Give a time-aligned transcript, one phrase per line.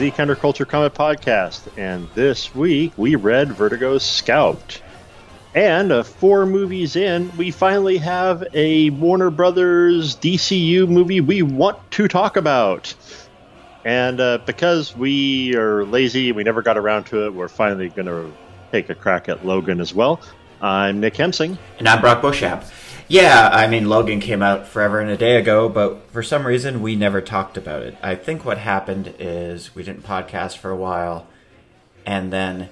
[0.00, 4.80] the Counterculture Comic Podcast, and this week we read Vertigo's Scalped.
[5.54, 11.78] And uh, four movies in, we finally have a Warner Brothers DCU movie we want
[11.90, 12.94] to talk about.
[13.84, 18.06] And uh, because we are lazy, we never got around to it, we're finally going
[18.06, 18.32] to
[18.72, 20.22] take a crack at Logan as well.
[20.62, 21.58] I'm Nick Hemsing.
[21.78, 22.64] And I'm Brock Bushap.
[23.10, 26.80] Yeah, I mean, Logan came out forever and a day ago, but for some reason
[26.80, 27.96] we never talked about it.
[28.00, 31.26] I think what happened is we didn't podcast for a while,
[32.06, 32.68] and then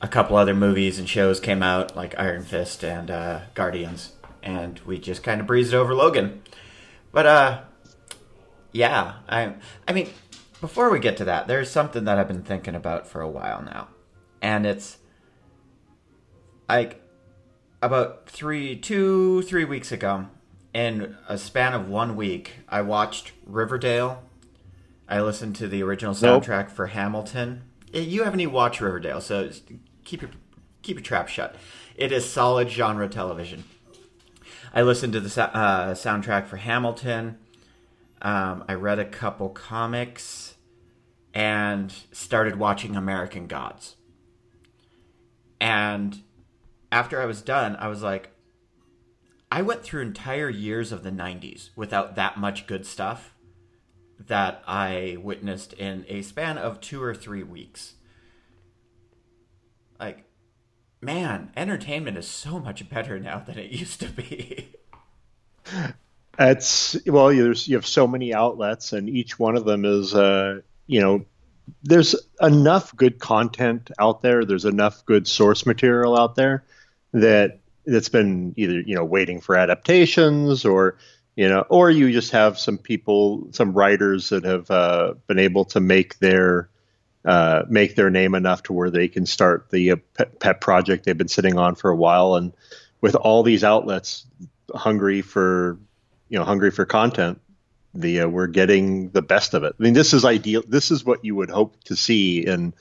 [0.00, 4.78] a couple other movies and shows came out, like Iron Fist and uh, Guardians, and
[4.86, 6.40] we just kind of breezed over Logan.
[7.12, 7.60] But, uh,
[8.72, 10.08] yeah, I, I mean,
[10.62, 13.60] before we get to that, there's something that I've been thinking about for a while
[13.60, 13.88] now,
[14.40, 14.96] and it's
[16.66, 16.99] like
[17.82, 20.26] about three, two, three weeks ago,
[20.72, 24.22] in a span of one week, I watched Riverdale.
[25.08, 26.70] I listened to the original soundtrack nope.
[26.70, 27.62] for Hamilton.
[27.92, 29.50] Eh, you haven't even watched Riverdale, so
[30.04, 30.30] keep your
[30.82, 31.56] keep your trap shut.
[31.96, 33.64] It is solid genre television.
[34.72, 37.38] I listened to the uh, soundtrack for Hamilton.
[38.22, 40.54] Um, I read a couple comics
[41.34, 43.96] and started watching American Gods.
[45.60, 46.22] And
[46.92, 48.30] after I was done, I was like,
[49.52, 53.34] I went through entire years of the 90s without that much good stuff
[54.18, 57.94] that I witnessed in a span of two or three weeks.
[59.98, 60.24] Like,
[61.00, 64.68] man, entertainment is so much better now than it used to be.
[66.38, 70.60] It's well, there's you have so many outlets, and each one of them is, uh,
[70.86, 71.26] you know,
[71.82, 74.46] there's enough good content out there.
[74.46, 76.64] There's enough good source material out there
[77.12, 80.96] that that's been either you know waiting for adaptations or
[81.36, 85.64] you know or you just have some people some writers that have uh, been able
[85.64, 86.68] to make their
[87.24, 91.04] uh, make their name enough to where they can start the uh, pet, pet, project
[91.04, 92.34] they've been sitting on for a while.
[92.34, 92.54] And
[93.02, 94.24] with all these outlets
[94.74, 95.78] hungry for
[96.28, 97.40] you know hungry for content
[97.92, 99.74] the uh, we're getting the best of it.
[99.78, 102.72] I mean this is ideal this is what you would hope to see in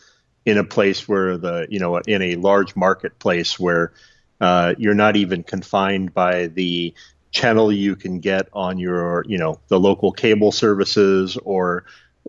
[0.46, 3.94] in a place where the you know in a large marketplace where
[4.40, 6.94] uh, you're not even confined by the
[7.32, 11.86] channel you can get on your, you know, the local cable services or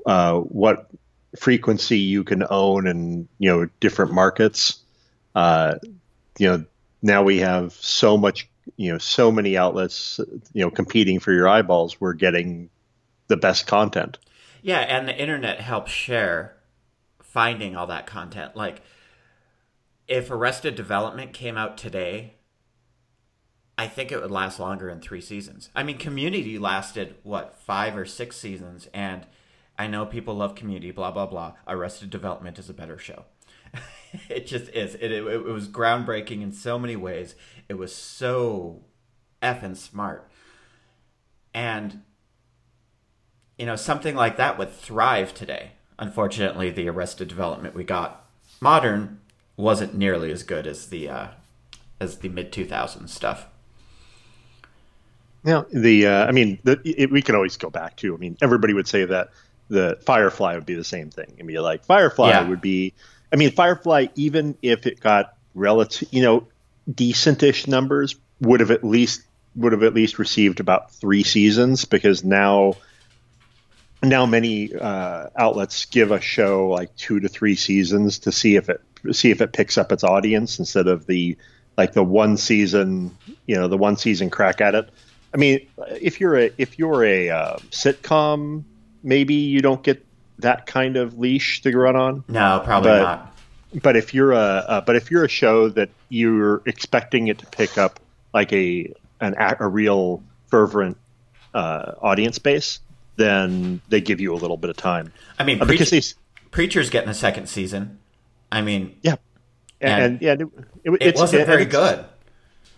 [0.06, 0.90] uh, what
[1.38, 4.80] frequency you can own in, you know, different markets.
[5.34, 5.76] Uh,
[6.38, 6.64] you know,
[7.02, 10.20] now we have so much, you know, so many outlets,
[10.52, 12.00] you know, competing for your eyeballs.
[12.00, 12.68] We're getting
[13.28, 14.18] the best content.
[14.62, 16.56] Yeah, and the internet helps share
[17.22, 18.56] finding all that content.
[18.56, 18.82] Like
[20.10, 22.34] if Arrested Development came out today,
[23.78, 25.70] I think it would last longer in three seasons.
[25.74, 29.24] I mean, Community lasted what five or six seasons, and
[29.78, 30.90] I know people love Community.
[30.90, 31.54] Blah blah blah.
[31.66, 33.24] Arrested Development is a better show.
[34.28, 34.96] it just is.
[34.96, 37.36] It, it, it was groundbreaking in so many ways.
[37.68, 38.82] It was so
[39.40, 40.28] effing smart,
[41.54, 42.02] and
[43.56, 45.70] you know something like that would thrive today.
[46.00, 48.26] Unfortunately, the Arrested Development we got
[48.60, 49.19] modern
[49.60, 51.28] wasn't nearly as good as the uh,
[52.00, 53.46] as the mid 2000s stuff.
[55.44, 58.14] Yeah, the uh, I mean, the, it, we can always go back to.
[58.14, 59.30] I mean, everybody would say that
[59.68, 61.36] the Firefly would be the same thing.
[61.38, 62.48] I mean, like Firefly yeah.
[62.48, 62.92] would be.
[63.32, 66.46] I mean, Firefly, even if it got relative, you know,
[66.90, 69.22] decentish numbers, would have at least
[69.56, 72.74] would have at least received about three seasons because now
[74.02, 78.68] now many uh, outlets give a show like two to three seasons to see if
[78.68, 78.80] it
[79.12, 81.36] see if it picks up its audience instead of the
[81.76, 83.16] like the one season
[83.46, 84.88] you know the one season crack at it.
[85.32, 85.66] I mean,
[86.00, 88.64] if you're a if you're a uh, sitcom,
[89.02, 90.04] maybe you don't get
[90.38, 92.24] that kind of leash to run on.
[92.28, 93.36] No, probably but, not.
[93.82, 97.46] But if you're a uh, but if you're a show that you're expecting it to
[97.46, 98.00] pick up
[98.34, 100.96] like a an a real fervent
[101.54, 102.80] uh, audience base,
[103.16, 105.12] then they give you a little bit of time.
[105.38, 106.02] I mean, uh, because they,
[106.50, 107.99] Preacher's getting a second season.
[108.52, 109.16] I mean, yeah,
[109.80, 110.40] and, and yeah, it,
[110.84, 112.04] it, it wasn't very good.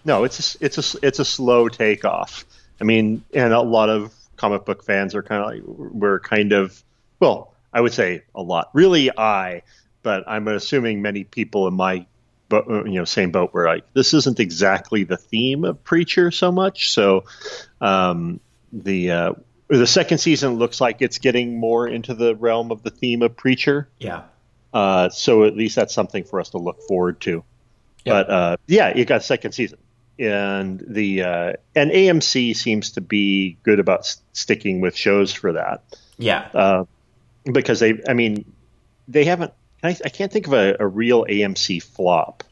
[0.05, 2.45] No, it's a, it's a it's a slow takeoff.
[2.81, 6.53] I mean, and a lot of comic book fans are kind of like we're kind
[6.53, 6.83] of
[7.21, 8.71] well, I would say a lot.
[8.73, 9.63] Really, I,
[10.03, 12.07] but I'm assuming many people in my
[12.49, 16.53] but you know same boat where like this isn't exactly the theme of Preacher so
[16.53, 16.91] much.
[16.91, 17.25] So
[17.81, 18.41] um,
[18.73, 19.33] the uh,
[19.69, 23.37] the second season looks like it's getting more into the realm of the theme of
[23.37, 23.89] Preacher.
[23.99, 24.25] Yeah.
[24.73, 27.45] Uh, so at least that's something for us to look forward to.
[28.05, 29.79] But uh, yeah, it got second season,
[30.19, 35.53] and the uh, and AMC seems to be good about s- sticking with shows for
[35.53, 35.83] that.
[36.19, 36.85] Yeah, uh,
[37.45, 38.45] because they, I mean,
[39.09, 39.53] they haven't.
[39.85, 42.43] I, I can't think of a, a real AMC flop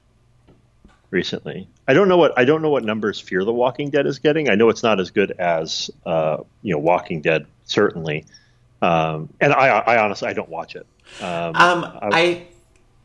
[1.11, 1.69] recently.
[1.88, 4.49] I don't know what I don't know what numbers Fear the Walking Dead is getting.
[4.49, 8.26] I know it's not as good as uh, you know Walking Dead certainly,
[8.82, 10.87] um, and I, I honestly I don't watch it.
[11.21, 12.47] Um, um, I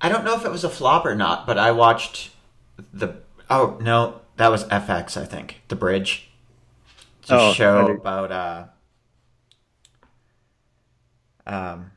[0.01, 2.31] I don't know if it was a flop or not, but I watched
[2.93, 3.15] the
[3.49, 5.61] oh no that was FX I think.
[5.67, 6.29] The bridge.
[7.21, 8.65] It's a oh, show about uh,
[11.47, 11.91] um,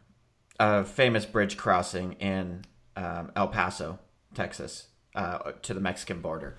[0.58, 2.64] a famous bridge crossing in
[2.96, 3.98] um, El Paso,
[4.32, 6.56] Texas, uh, to the Mexican border.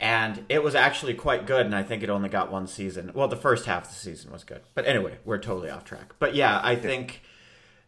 [0.00, 3.12] And it was actually quite good and i think it only got one season.
[3.14, 4.62] Well the first half of the season was good.
[4.74, 6.14] But anyway we're totally off track.
[6.18, 7.22] But yeah i think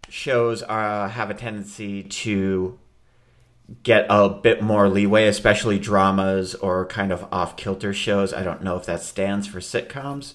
[0.08, 2.78] shows uh, have a tendency to
[3.82, 8.32] get a bit more leeway especially dramas or kind of off-kilter shows.
[8.32, 10.34] I don't know if that stands for sitcoms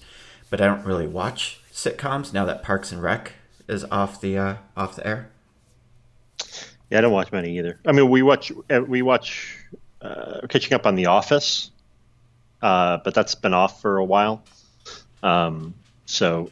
[0.50, 3.32] but i don't really watch sitcoms now that parks and rec
[3.68, 5.30] is off the uh, off the air.
[6.90, 7.78] Yeah i don't watch many either.
[7.86, 9.56] I mean we watch uh, we watch
[10.02, 11.70] uh, catching up on The Office,
[12.62, 14.42] uh, but that's been off for a while.
[15.22, 15.74] Um,
[16.06, 16.50] so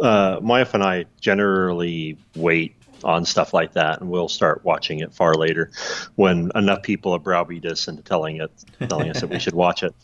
[0.00, 2.74] uh, my wife and I generally wait
[3.04, 5.70] on stuff like that, and we'll start watching it far later
[6.16, 8.50] when enough people have browbeat us into telling it,
[8.88, 9.94] telling us that we should watch it.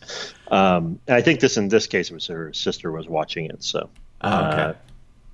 [0.51, 3.89] Um, I think this in this case it was her sister was watching it, so.
[4.21, 4.63] Oh, okay.
[4.63, 4.73] Uh,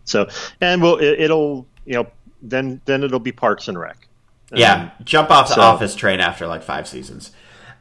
[0.04, 0.28] so
[0.60, 2.06] and we'll it, it'll you know
[2.40, 4.08] then then it'll be Parks and Rec
[4.52, 7.32] yeah, um, jump off the so, Office train after like five seasons.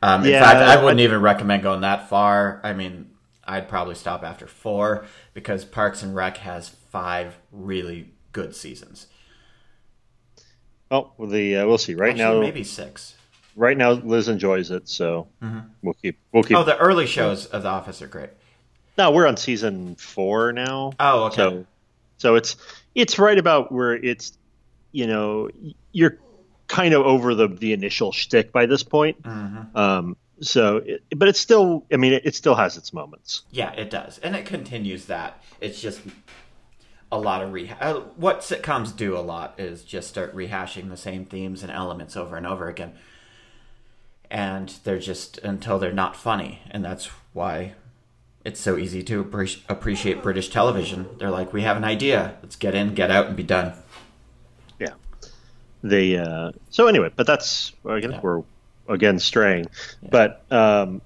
[0.01, 2.59] Um, in yeah, fact, I wouldn't I, even recommend going that far.
[2.63, 3.09] I mean,
[3.47, 9.07] I'd probably stop after four because Parks and Rec has five really good seasons.
[10.89, 11.95] Oh, well, the uh, we'll see.
[11.95, 13.15] Right Actually, now, maybe six.
[13.55, 15.59] Right now, Liz enjoys it, so mm-hmm.
[15.81, 16.57] we'll keep we'll keep.
[16.57, 18.29] Oh, the early shows of The Office are great.
[18.97, 20.93] No, we're on season four now.
[20.99, 21.35] Oh, okay.
[21.35, 21.65] So,
[22.17, 22.55] so it's
[22.95, 24.37] it's right about where it's
[24.91, 25.49] you know
[25.91, 26.17] you're
[26.67, 29.21] kind of over the the initial shtick by this point.
[29.23, 29.77] Mm-hmm.
[29.77, 33.43] Um, so, it, but it's still, I mean, it, it, still has its moments.
[33.51, 35.41] Yeah, it does, and it continues that.
[35.61, 36.01] It's just
[37.11, 37.77] a lot of rehash.
[37.81, 42.15] Uh, what sitcoms do a lot is just start rehashing the same themes and elements
[42.15, 42.93] over and over again,
[44.29, 47.73] and they're just until they're not funny, and that's why
[48.45, 49.19] it's so easy to
[49.67, 51.07] appreciate British television.
[51.17, 53.73] They're like, we have an idea, let's get in, get out, and be done
[54.79, 54.93] Yeah.
[55.83, 58.19] they uh, so anyway, but that's I guess yeah.
[58.21, 58.43] we're
[58.87, 59.65] again straying,
[60.01, 60.09] yeah.
[60.09, 61.01] but um,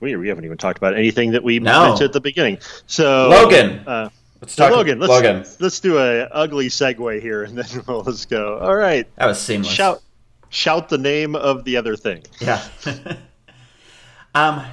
[0.00, 1.88] we we haven't even talked about anything that we no.
[1.88, 2.58] mentioned at the beginning.
[2.86, 3.80] So Logan.
[3.86, 4.10] Uh,
[4.40, 4.98] Let's talk Logan.
[4.98, 5.44] Let's, Logan.
[5.58, 8.58] Let's do a ugly segue here, and then we'll let's go.
[8.58, 9.06] All right.
[9.16, 9.70] That was seamless.
[9.70, 10.02] Shout,
[10.48, 12.22] shout the name of the other thing.
[12.40, 12.66] Yeah.
[14.34, 14.64] um,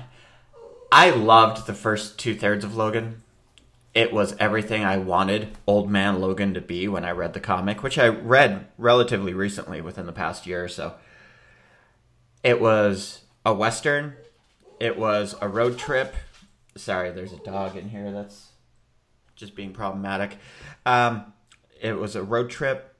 [0.89, 3.24] I loved the first two thirds of Logan
[3.98, 7.81] it was everything I wanted Old Man Logan to be when I read the comic,
[7.81, 10.94] which I read relatively recently within the past year or so.
[12.44, 14.16] It was a Western,
[14.80, 16.16] it was a road trip.
[16.75, 18.50] Sorry, there's a dog in here that's
[19.36, 20.38] just being problematic.
[20.86, 21.34] Um,
[21.79, 22.96] it was a road trip.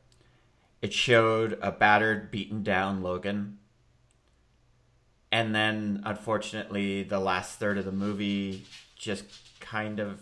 [0.82, 3.58] It showed a battered, beaten down Logan.
[5.32, 8.66] And then, unfortunately, the last third of the movie
[8.96, 9.26] just
[9.60, 10.22] kind of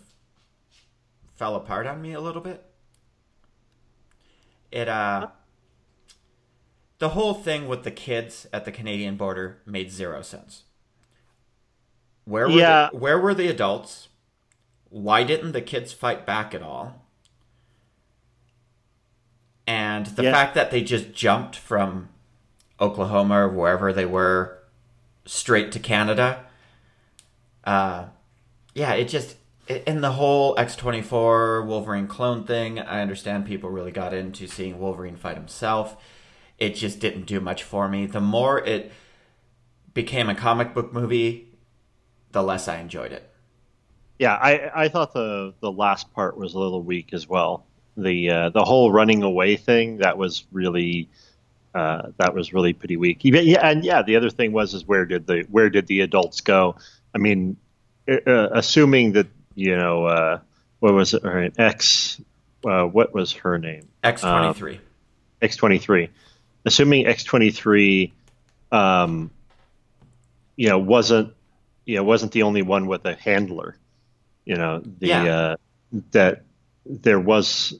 [1.36, 2.64] fell apart on me a little bit.
[4.72, 5.28] It uh
[6.98, 10.64] the whole thing with the kids at the Canadian border made zero sense.
[12.24, 12.88] Where were yeah.
[12.90, 14.08] the, where were the adults?
[14.88, 17.06] Why didn't the kids fight back at all?
[19.66, 20.32] And the yeah.
[20.32, 22.08] fact that they just jumped from
[22.80, 24.58] Oklahoma or wherever they were
[25.24, 26.44] straight to Canada.
[27.64, 28.06] Uh,
[28.74, 29.36] yeah, it just
[29.68, 35.16] in the whole X24 Wolverine clone thing, I understand people really got into seeing Wolverine
[35.16, 35.96] fight himself.
[36.58, 38.06] It just didn't do much for me.
[38.06, 38.92] The more it
[39.92, 41.48] became a comic book movie,
[42.32, 43.30] the less I enjoyed it.
[44.18, 47.66] Yeah, I, I thought the the last part was a little weak as well.
[47.96, 51.08] The uh, the whole running away thing that was really
[51.74, 53.20] uh, that was really pretty weak.
[53.22, 56.40] Yeah, and yeah, the other thing was is where did the where did the adults
[56.40, 56.76] go?
[57.14, 57.58] I mean,
[58.08, 60.38] uh, assuming that you know, uh,
[60.80, 61.22] what was it?
[61.22, 62.20] Her X,
[62.64, 63.88] uh, what was her name?
[64.02, 64.76] X twenty three.
[64.76, 64.82] Um,
[65.42, 66.08] X twenty three.
[66.66, 68.12] Assuming X twenty three,
[68.72, 69.30] um,
[70.56, 71.32] you know, wasn't
[71.84, 73.76] you know wasn't the only one with a handler.
[74.44, 75.24] You know, the yeah.
[75.24, 75.56] uh,
[76.12, 76.42] that
[76.84, 77.74] there was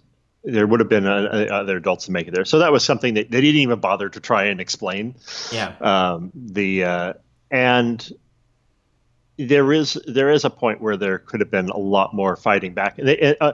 [0.47, 2.45] there would have been other adults to make it there.
[2.45, 5.17] So that was something that they didn't even bother to try and explain.
[5.51, 5.75] Yeah.
[5.81, 7.13] Um, the uh,
[7.51, 8.13] and
[9.37, 12.75] there is there is a point where there could have been a lot more fighting
[12.75, 12.97] back.
[12.97, 13.53] They, uh,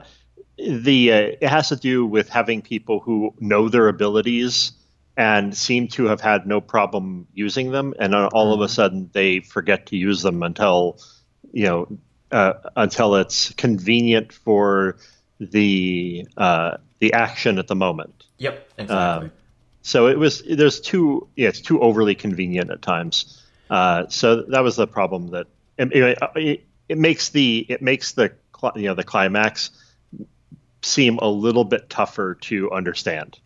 [0.57, 4.73] the uh, it has to do with having people who know their abilities
[5.15, 8.71] and seem to have had no problem using them, and all of a mm-hmm.
[8.71, 10.99] sudden they forget to use them until
[11.51, 11.97] you know
[12.31, 14.97] uh, until it's convenient for
[15.39, 18.25] the uh, the action at the moment.
[18.39, 19.27] Yep, exactly.
[19.27, 19.31] Um,
[19.83, 23.39] so it was there's too yeah it's too overly convenient at times.
[23.69, 28.33] Uh, so that was the problem that it, it, it, makes the it makes the
[28.75, 29.71] you know the climax
[30.81, 33.39] seem a little bit tougher to understand.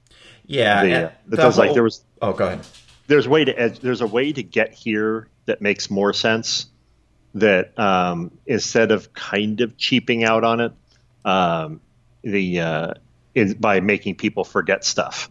[0.47, 2.65] Yeah, the, because whole, like there was oh go ahead.
[3.07, 6.67] There's way to there's a way to get here that makes more sense.
[7.35, 10.71] That um, instead of kind of cheaping out on it,
[11.23, 11.81] um,
[12.23, 12.93] the uh,
[13.35, 15.29] is by making people forget stuff.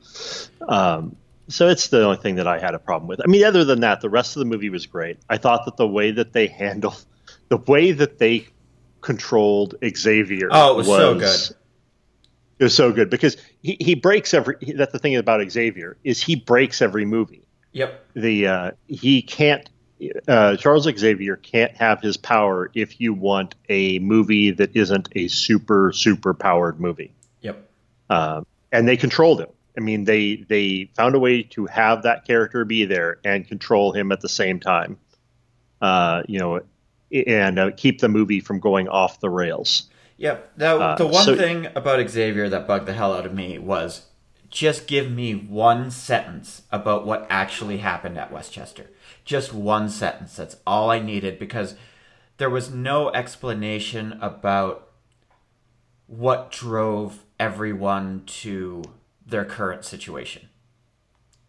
[0.69, 1.17] Um,
[1.49, 3.21] so it's the only thing that I had a problem with.
[3.21, 5.19] I mean, other than that, the rest of the movie was great.
[5.29, 7.05] I thought that the way that they handled,
[7.49, 8.47] the way that they
[9.01, 11.57] controlled Xavier, oh, it was, was so good.
[12.59, 14.57] It was so good because he, he breaks every.
[14.75, 17.47] That's the thing about Xavier is he breaks every movie.
[17.73, 18.05] Yep.
[18.15, 19.69] The uh, he can't.
[20.29, 25.29] Uh, Charles Xavier can't have his power if you want a movie that isn't a
[25.29, 27.13] super super powered movie.
[27.43, 27.69] Yep.
[28.09, 29.49] Um, and they controlled him.
[29.77, 33.93] I mean, they they found a way to have that character be there and control
[33.93, 34.97] him at the same time.
[35.83, 36.61] Uh, you know,
[37.13, 39.91] and uh, keep the movie from going off the rails.
[40.19, 40.53] Yep.
[40.57, 43.59] Now, uh, the one so, thing about Xavier that bugged the hell out of me
[43.59, 44.07] was
[44.49, 48.91] just give me one sentence about what actually happened at Westchester.
[49.25, 50.37] Just one sentence.
[50.37, 51.75] That's all I needed because
[52.39, 54.89] there was no explanation about
[56.07, 58.83] what drove everyone to
[59.27, 60.49] their current situation.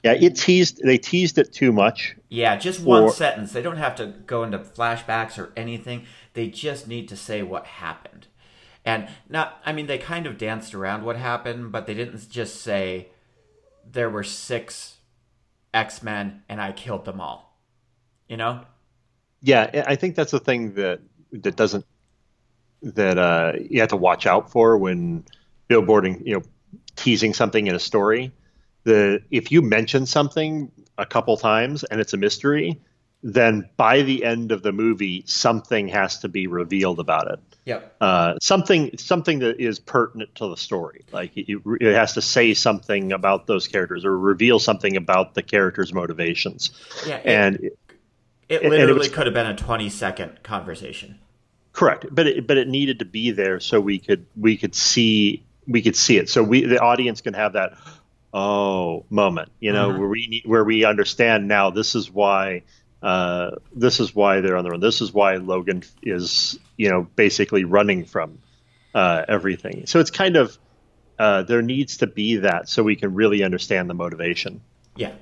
[0.04, 0.82] Yeah, it teased.
[0.84, 2.16] They teased it too much.
[2.30, 3.52] Yeah, just one sentence.
[3.52, 6.06] They don't have to go into flashbacks or anything.
[6.34, 8.26] They just need to say what happened.
[8.88, 12.62] And not, I mean, they kind of danced around what happened, but they didn't just
[12.62, 13.10] say
[13.86, 14.96] there were six
[15.74, 17.60] X Men and I killed them all.
[18.29, 18.62] You know?
[19.41, 21.01] Yeah, I think that's the thing that
[21.34, 21.86] that doesn't
[22.82, 25.25] that uh, you have to watch out for when
[25.70, 26.44] billboarding, you know,
[26.96, 28.32] teasing something in a story.
[28.86, 32.79] The if you mention something a couple times and it's a mystery,
[33.22, 37.39] then by the end of the movie, something has to be revealed about it.
[37.68, 37.96] Yep.
[38.00, 41.04] Uh, something something that is pertinent to the story.
[41.12, 45.44] Like it, it, has to say something about those characters or reveal something about the
[45.44, 46.72] characters' motivations.
[47.06, 47.18] Yeah.
[47.18, 47.78] It, and it,
[48.48, 51.20] it literally could have been a twenty second conversation.
[51.74, 55.44] Correct, but it, but it needed to be there so we could we could see
[55.68, 56.30] we could see it.
[56.30, 57.78] So we the audience can have that
[58.34, 60.00] oh moment, you know, mm-hmm.
[60.00, 62.64] where we where we understand now this is why
[63.08, 64.82] uh, this is why they're on the run.
[64.82, 68.40] This is why Logan is you know basically running from
[68.94, 69.86] uh, everything.
[69.86, 70.58] So it's kind of
[71.18, 74.60] uh, there needs to be that so we can really understand the motivation.
[74.98, 75.14] Yeah,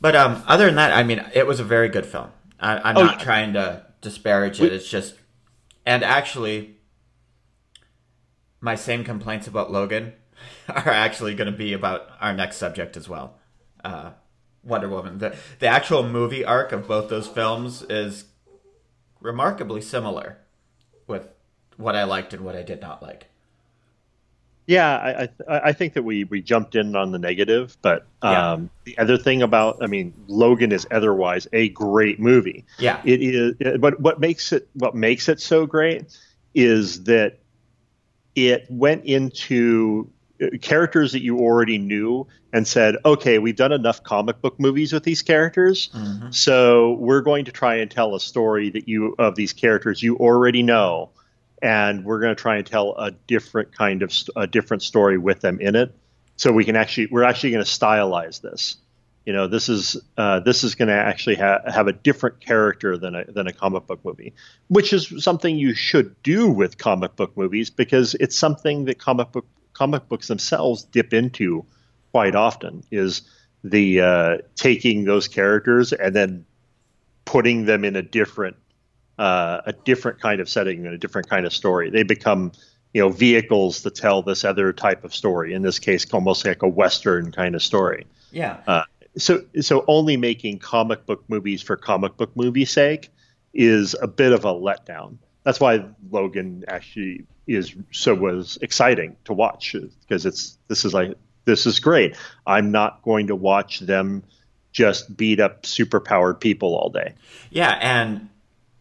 [0.00, 2.30] but um, other than that, I mean, it was a very good film.
[2.58, 3.24] I, am oh, not yeah.
[3.24, 4.62] trying to disparage it.
[4.62, 5.14] We, it's just,
[5.84, 6.76] and actually,
[8.62, 10.14] my same complaints about Logan
[10.70, 13.36] are actually going to be about our next subject as well.
[13.84, 14.12] Uh,
[14.64, 15.18] Wonder Woman.
[15.18, 18.24] The the actual movie arc of both those films is
[19.20, 20.38] remarkably similar
[21.06, 21.28] with
[21.76, 23.26] what I liked and what I did not like.
[24.66, 28.32] Yeah, I I, I think that we, we jumped in on the negative, but um,
[28.32, 28.58] yeah.
[28.84, 32.64] the other thing about I mean Logan is otherwise a great movie.
[32.78, 33.78] Yeah, it is.
[33.78, 36.16] But what makes it what makes it so great
[36.54, 37.38] is that
[38.34, 40.10] it went into
[40.60, 45.04] characters that you already knew and said, okay, we've done enough comic book movies with
[45.04, 46.30] these characters, mm-hmm.
[46.30, 50.16] so we're going to try and tell a story that you of these characters you
[50.16, 51.10] already know,
[51.62, 55.40] and we're going to try and tell a different kind of a different story with
[55.40, 55.94] them in it.
[56.36, 58.76] So we can actually we're actually going to stylize this
[59.24, 62.96] you know this is uh, this is going to actually ha- have a different character
[62.98, 64.34] than a than a comic book movie,
[64.68, 69.32] which is something you should do with comic book movies because it's something that comic
[69.32, 71.64] book comic books themselves dip into
[72.12, 73.22] quite often is
[73.62, 76.46] the uh, taking those characters and then
[77.24, 78.56] putting them in a different
[79.18, 81.90] uh, a different kind of setting and a different kind of story.
[81.90, 82.52] They become
[82.92, 85.54] you know vehicles to tell this other type of story.
[85.54, 88.06] In this case, almost like a western kind of story.
[88.30, 88.60] Yeah.
[88.66, 88.84] Uh,
[89.16, 93.10] so so only making comic book movies for comic book movie sake
[93.52, 95.16] is a bit of a letdown.
[95.44, 101.14] That's why Logan actually is so was exciting to watch because it's this is like
[101.44, 102.16] this is great.
[102.46, 104.22] I'm not going to watch them
[104.72, 107.14] just beat up superpowered people all day.
[107.50, 108.28] Yeah, and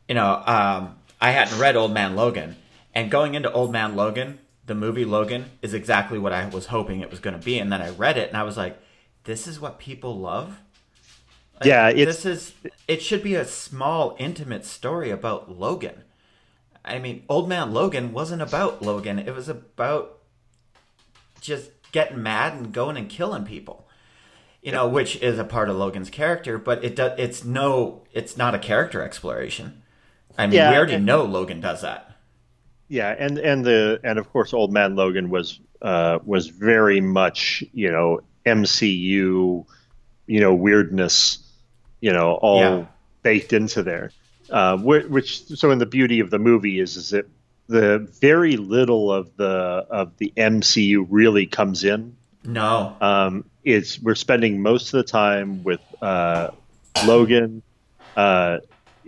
[0.07, 2.55] you know, um, I hadn't read Old Man Logan,
[2.95, 7.01] and going into Old Man Logan, the movie Logan is exactly what I was hoping
[7.01, 7.59] it was going to be.
[7.59, 8.79] And then I read it and I was like,
[9.25, 10.57] this is what people love.
[11.59, 12.53] Like, Yeah, it's- this is.
[12.87, 16.03] It should be a small, intimate story about Logan.
[16.85, 19.19] I mean, Old Man Logan wasn't about Logan.
[19.19, 20.19] It was about
[21.41, 23.87] just getting mad and going and killing people.
[24.61, 27.19] You know, which is a part of Logan's character, but it does.
[27.19, 28.03] It's no.
[28.13, 29.83] It's not a character exploration.
[30.37, 32.09] I mean, Yeah, we already and- know Logan does that.
[32.87, 37.63] Yeah, and and the and of course, Old Man Logan was uh, was very much
[37.73, 39.65] you know MCU,
[40.27, 41.39] you know weirdness,
[41.99, 42.85] you know all Yeah.
[43.21, 44.11] baked into there.
[44.53, 47.27] Uh, whi- which so in the beauty of the movie is is that
[47.67, 49.47] the very little of the
[49.89, 52.15] of the MCU really comes in.
[52.45, 52.95] No.
[53.01, 56.49] Um, it's we're spending most of the time with uh,
[57.07, 57.63] Logan,
[58.15, 58.59] uh,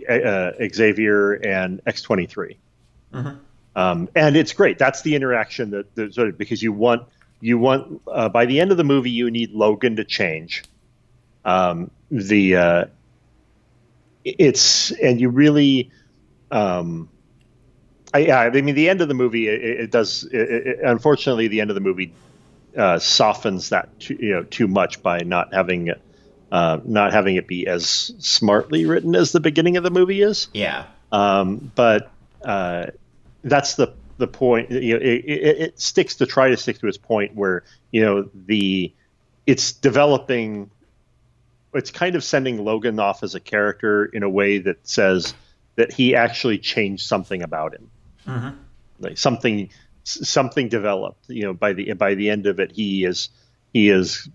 [0.08, 2.58] uh, Xavier, and X twenty three.
[3.76, 4.78] Um, and it's great.
[4.78, 7.06] That's the interaction that, that sort of because you want
[7.40, 10.64] you want uh, by the end of the movie you need Logan to change.
[11.44, 12.84] Um, the uh,
[14.26, 15.90] it's and you really,
[16.50, 17.08] um,
[18.12, 20.24] I, yeah, I mean the end of the movie it, it does.
[20.24, 22.12] It, it, unfortunately, the end of the movie
[22.76, 26.00] uh, softens that too, you know too much by not having it
[26.50, 30.48] uh, not having it be as smartly written as the beginning of the movie is.
[30.52, 30.86] Yeah.
[31.12, 32.10] Um, but
[32.44, 32.86] uh,
[33.44, 34.70] that's the the point.
[34.70, 38.28] You know, it, it sticks to try to stick to its point where you know
[38.34, 38.92] the
[39.46, 40.70] it's developing.
[41.74, 45.34] It's kind of sending Logan off as a character in a way that says
[45.76, 48.58] that he actually changed something about him,
[48.98, 49.68] like something
[50.04, 51.28] something developed.
[51.28, 53.28] You know, by the by the end of it, he is
[53.72, 54.28] he is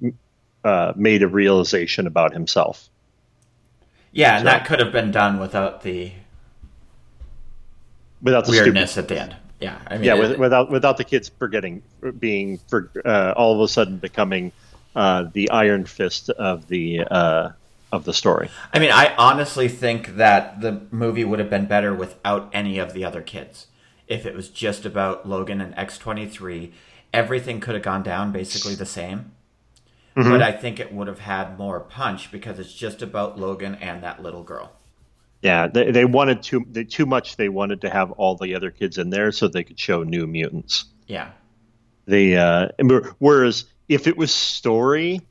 [0.64, 2.90] uh, made a realization about himself.
[4.12, 6.12] Yeah, and So- that could have been done without the
[8.22, 9.36] Without the stupid weirdness at the end.
[9.60, 11.82] Yeah, I mean, yeah, it- without without the kids forgetting
[12.20, 14.52] being for uh, all of a sudden becoming
[14.96, 17.50] uh, the Iron Fist of the uh,
[17.92, 18.50] of the story.
[18.74, 22.94] I mean, I honestly think that the movie would have been better without any of
[22.94, 23.68] the other kids.
[24.08, 26.74] If it was just about Logan and X twenty three,
[27.14, 29.32] everything could have gone down basically the same.
[30.16, 30.30] Mm-hmm.
[30.30, 34.04] But I think it would have had more punch because it's just about Logan and
[34.04, 34.74] that little girl.
[35.42, 37.38] Yeah, they, they wanted too they, too much.
[37.38, 40.28] They wanted to have all the other kids in there so they could show new
[40.28, 40.86] mutants.
[41.08, 41.32] Yeah,
[42.08, 42.68] The uh,
[43.20, 45.22] whereas if it was story,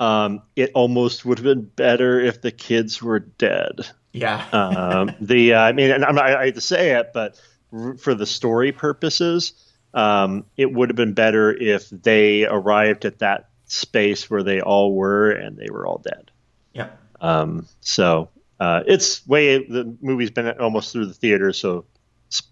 [0.00, 3.86] um, it almost would have been better if the kids were dead.
[4.12, 7.40] yeah, um, the uh, I mean, and I'm not, I hate to say it, but
[7.72, 9.52] r- for the story purposes,
[9.92, 14.94] um, it would have been better if they arrived at that space where they all
[14.94, 16.30] were and they were all dead.
[16.72, 16.88] yeah.
[17.20, 21.84] Um, so uh, it's way the movie's been almost through the theater, so
[22.32, 22.42] s-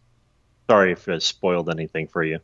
[0.68, 2.38] sorry if it spoiled anything for you,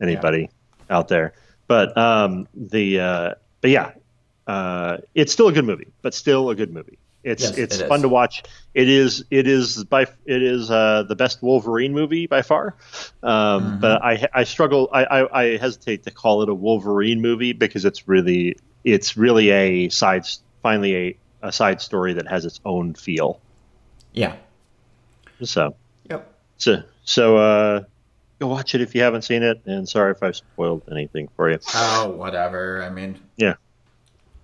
[0.00, 0.50] anybody
[0.90, 1.34] out there.
[1.72, 3.92] But um, the uh, but yeah,
[4.46, 6.98] uh, it's still a good movie, but still a good movie.
[7.22, 7.88] It's Yes, it's it is.
[7.88, 8.44] fun to watch.
[8.74, 12.76] It is it is by it is uh, the best Wolverine movie by far.
[13.22, 13.80] Um, Mm-hmm.
[13.80, 17.84] But I I struggle I, I I hesitate to call it a Wolverine movie because
[17.84, 20.24] it's really it's really a side
[20.62, 23.42] finally a, a side story that has its own feel.
[24.12, 24.36] yeah.
[25.42, 25.76] So
[26.10, 26.34] Yep.
[26.56, 27.82] so so uh,
[28.42, 29.62] go watch it if you haven't seen it.
[29.66, 31.58] And sorry if I've spoiled anything for you.
[31.74, 32.82] Oh, whatever.
[32.82, 33.54] I mean, Yeah.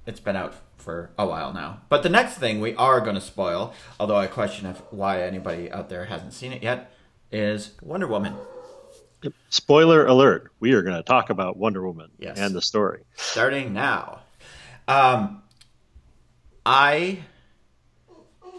[0.07, 1.81] it's been out for a while now.
[1.89, 5.71] But the next thing we are going to spoil, although I question if why anybody
[5.71, 6.91] out there hasn't seen it yet,
[7.33, 8.35] is Wonder Woman.
[9.51, 12.39] Spoiler alert: We are going to talk about Wonder Woman Yes.
[12.39, 13.03] and the story.
[13.17, 14.21] starting now.
[14.87, 15.43] Um,
[16.65, 17.19] I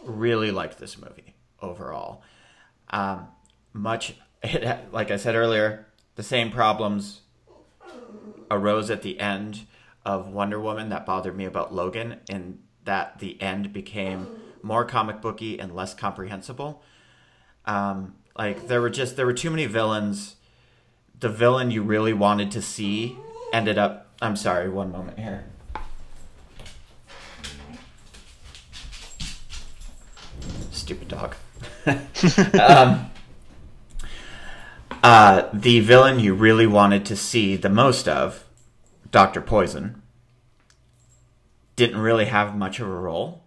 [0.03, 2.23] really liked this movie overall.
[2.89, 3.27] Um,
[3.73, 7.21] much it, like I said earlier, the same problems
[8.51, 9.65] arose at the end
[10.05, 14.27] of Wonder Woman that bothered me about Logan, in that the end became
[14.61, 16.81] more comic booky and less comprehensible.
[17.65, 20.35] Um, like there were just there were too many villains.
[21.19, 23.17] The villain you really wanted to see
[23.53, 24.07] ended up.
[24.21, 25.45] I'm sorry, one moment here.
[30.71, 31.35] Stupid dog.
[32.59, 33.08] um,
[35.03, 38.45] uh, the villain you really wanted to see the most of,
[39.11, 40.01] Doctor Poison,
[41.75, 43.43] didn't really have much of a role.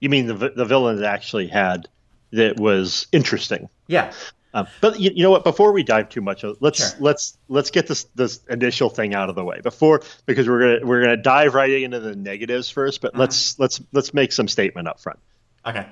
[0.00, 1.88] You mean the the villain that actually had
[2.32, 3.68] that was interesting?
[3.86, 4.12] Yeah,
[4.54, 5.44] Um, but you, you know what?
[5.44, 6.98] Before we dive too much, uh, let's Sure.
[6.98, 10.86] let's let's get this this initial thing out of the way before because we're gonna
[10.86, 13.00] we're gonna dive right into the negatives first.
[13.00, 15.20] But let's let's let's make some statement up front.
[15.66, 15.86] okay.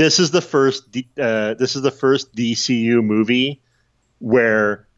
[0.00, 3.60] This is the first uh, this is the first DCU movie
[4.18, 4.88] where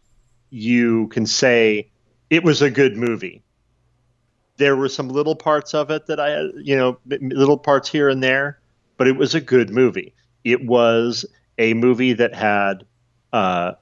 [0.48, 1.90] you can say
[2.30, 3.42] it was a good movie.
[4.58, 8.22] There were some little parts of it that I, you know, little parts here and
[8.22, 8.60] there,
[8.96, 10.14] but it was a good movie.
[10.44, 11.26] It was
[11.58, 12.84] a movie that had
[13.32, 13.72] uh,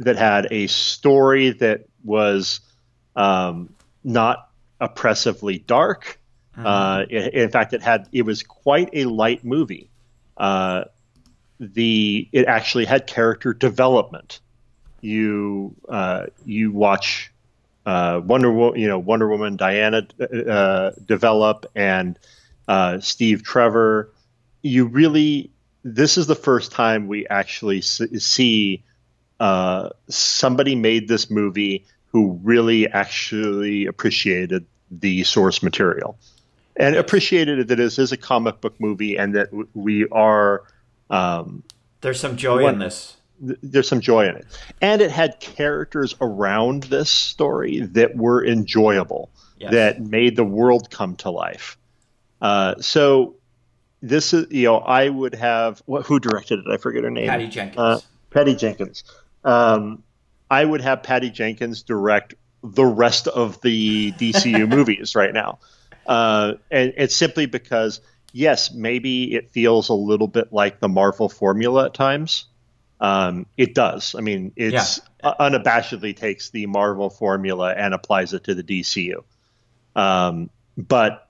[0.00, 2.60] that had a story that was
[3.16, 4.50] um, not
[4.82, 6.20] oppressively dark.
[6.58, 6.66] Mm-hmm.
[6.66, 9.88] Uh, in fact, it had it was quite a light movie.
[10.36, 10.84] Uh,
[11.58, 14.40] the it actually had character development.
[15.00, 17.32] You uh, you watch
[17.84, 22.18] uh, Wonder you know Wonder Woman Diana uh, develop and
[22.68, 24.12] uh, Steve Trevor.
[24.62, 25.50] You really
[25.84, 28.82] this is the first time we actually see
[29.38, 36.18] uh, somebody made this movie who really actually appreciated the source material
[36.78, 40.64] and appreciated that this is a comic book movie and that we are
[41.10, 41.62] um,
[42.00, 44.46] there's some joy one, in this there's some joy in it.
[44.80, 49.72] And it had characters around this story that were enjoyable yes.
[49.72, 51.76] that made the world come to life.
[52.40, 53.36] Uh, so
[54.02, 56.64] this is you know I would have what, who directed it?
[56.70, 57.28] I forget her name.
[57.28, 57.78] Patty Jenkins.
[57.78, 59.04] Uh, Patty Jenkins.
[59.44, 60.02] Um,
[60.50, 65.58] I would have Patty Jenkins direct the rest of the DCU movies right now.
[66.06, 68.00] Uh, and it's simply because,
[68.32, 72.46] yes, maybe it feels a little bit like the Marvel formula at times.
[73.00, 74.14] Um, it does.
[74.14, 75.34] I mean, it's yeah.
[75.38, 79.24] unabashedly takes the Marvel formula and applies it to the DCU.
[79.94, 81.28] Um, but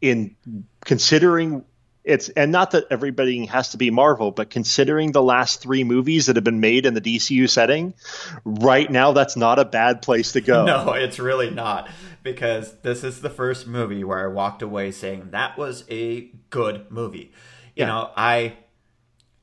[0.00, 0.36] in
[0.84, 1.64] considering
[2.02, 6.26] it's and not that everybody has to be Marvel, but considering the last three movies
[6.26, 7.94] that have been made in the DCU setting,
[8.44, 10.64] right now that's not a bad place to go.
[10.70, 11.88] No, it's really not
[12.22, 16.90] because this is the first movie where I walked away saying that was a good
[16.90, 17.32] movie.
[17.74, 17.86] You yeah.
[17.86, 18.56] know, I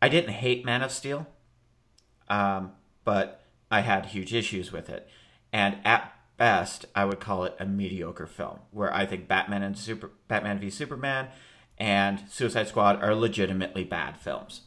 [0.02, 1.28] I didn't hate Man of Steel,
[2.30, 2.72] um,
[3.04, 5.08] but I had huge issues with it,
[5.52, 8.60] and at best, I would call it a mediocre film.
[8.72, 11.30] Where I think Batman and Super Batman v Superman
[11.78, 14.62] and Suicide Squad are legitimately bad films,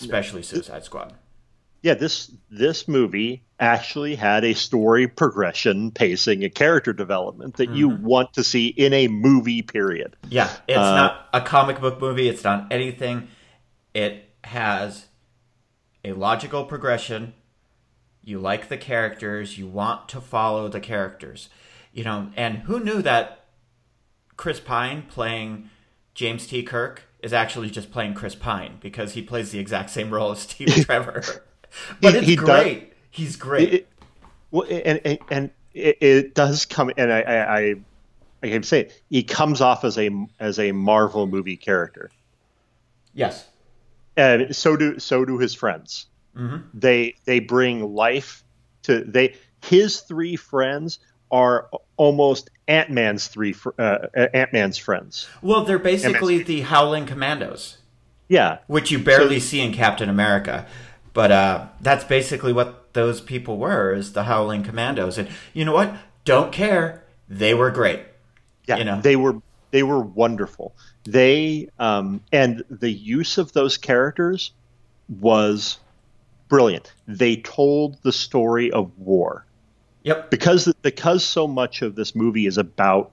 [0.00, 1.14] especially Suicide Squad.
[1.82, 7.76] Yeah, this this movie actually had a story progression, pacing, and character development that mm-hmm.
[7.76, 9.62] you want to see in a movie.
[9.62, 10.16] Period.
[10.28, 12.28] Yeah, it's uh, not a comic book movie.
[12.28, 13.28] It's not anything.
[13.94, 15.06] It has
[16.04, 17.34] a logical progression.
[18.24, 19.56] You like the characters.
[19.56, 21.48] You want to follow the characters.
[21.92, 23.46] You know, and who knew that
[24.36, 25.70] Chris Pine playing
[26.14, 26.62] James T.
[26.62, 30.40] Kirk is actually just playing Chris Pine because he plays the exact same role as
[30.40, 31.22] Steve Trevor.
[32.00, 32.80] But he, it's he great.
[32.80, 33.74] Does, He's great.
[33.74, 33.88] It,
[34.50, 37.74] well, and and it, it, does come, and I I
[38.42, 42.10] I can say it, he comes off as a as a Marvel movie character.
[43.14, 43.46] Yes.
[44.16, 46.06] And so do so do his friends.
[46.36, 46.68] Mm-hmm.
[46.74, 48.44] They they bring life
[48.84, 51.00] to they his three friends
[51.30, 55.28] are almost Ant Man's three uh, Ant Man's friends.
[55.42, 57.78] Well, they're basically Ant-Man's the Howling Commandos.
[58.28, 60.66] Yeah, which you barely so, see in Captain America,
[61.12, 65.18] but uh, that's basically what those people were: is the Howling Commandos.
[65.18, 65.94] And you know what?
[66.24, 67.04] Don't care.
[67.28, 68.00] They were great.
[68.66, 69.00] Yeah, you know?
[69.00, 69.40] they were
[69.70, 70.74] they were wonderful.
[71.04, 74.52] They um, and the use of those characters
[75.08, 75.78] was
[76.48, 76.92] brilliant.
[77.06, 79.44] They told the story of war
[80.08, 80.30] Yep.
[80.30, 83.10] Because because so much of this movie is about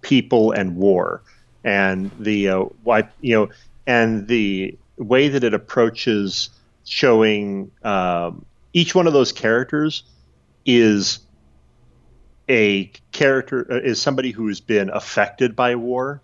[0.00, 1.22] people and war
[1.62, 3.48] and the uh, why you know
[3.86, 6.50] and the way that it approaches
[6.84, 10.04] showing um, each one of those characters
[10.64, 11.20] is
[12.48, 16.22] a character uh, is somebody who's been affected by war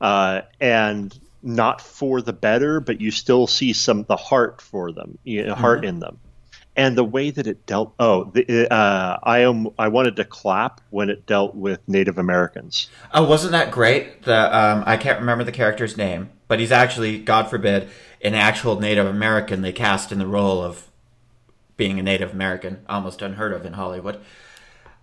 [0.00, 5.18] uh, and not for the better, but you still see some the heart for them,
[5.24, 5.88] you know, heart mm-hmm.
[5.88, 6.18] in them
[6.76, 7.94] and the way that it dealt.
[7.98, 9.68] Oh, the, uh, I am.
[9.78, 12.88] I wanted to clap when it dealt with Native Americans.
[13.12, 14.22] Oh, wasn't that great?
[14.22, 17.88] The um, I can't remember the character's name, but he's actually, God forbid,
[18.22, 19.62] an actual Native American.
[19.62, 20.88] They cast in the role of
[21.76, 24.20] being a Native American, almost unheard of in Hollywood.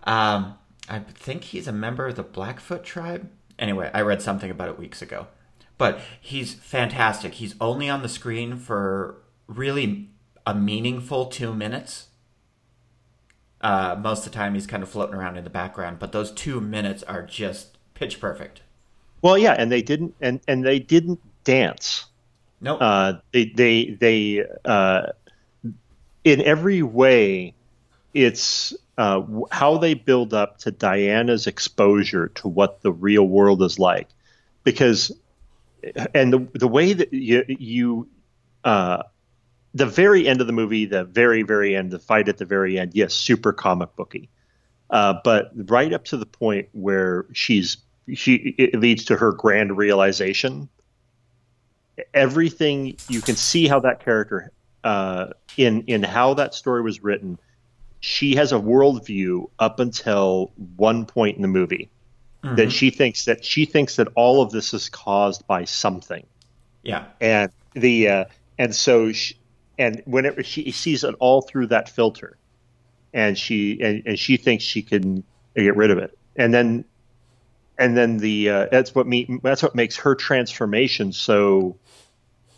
[0.04, 0.56] Um,
[0.88, 3.28] I think he's a member of the Blackfoot tribe.
[3.58, 5.26] Anyway, I read something about it weeks ago.
[5.76, 7.34] But he's fantastic.
[7.34, 10.10] He's only on the screen for really
[10.46, 12.08] a meaningful two minutes.
[13.60, 16.30] Uh, most of the time, he's kind of floating around in the background, but those
[16.30, 18.62] two minutes are just pitch perfect.
[19.20, 22.06] Well, yeah, and they didn't, and and they didn't dance.
[22.60, 22.82] No, nope.
[22.82, 25.12] uh, they they they uh,
[26.24, 27.54] in every way,
[28.14, 33.78] it's uh, how they build up to Diana's exposure to what the real world is
[33.78, 34.08] like,
[34.64, 35.12] because
[36.14, 38.08] and the the way that you you
[38.64, 39.04] uh,
[39.74, 42.78] the very end of the movie, the very very end, the fight at the very
[42.78, 44.28] end, yes, super comic booky.
[44.90, 47.76] Uh, but right up to the point where she's
[48.14, 50.68] she it leads to her grand realization.
[52.14, 54.52] Everything you can see how that character
[54.84, 57.38] uh, in in how that story was written,
[58.00, 61.90] she has a worldview up until one point in the movie
[62.42, 62.56] mm-hmm.
[62.56, 66.26] that she thinks that she thinks that all of this is caused by something.
[66.82, 68.24] Yeah, and the uh,
[68.58, 69.36] and so she,
[69.78, 72.36] and whenever she sees it all through that filter,
[73.12, 75.24] and she and, and she thinks she can
[75.56, 76.84] get rid of it, and then
[77.78, 81.76] and then the uh, that's what me that's what makes her transformation so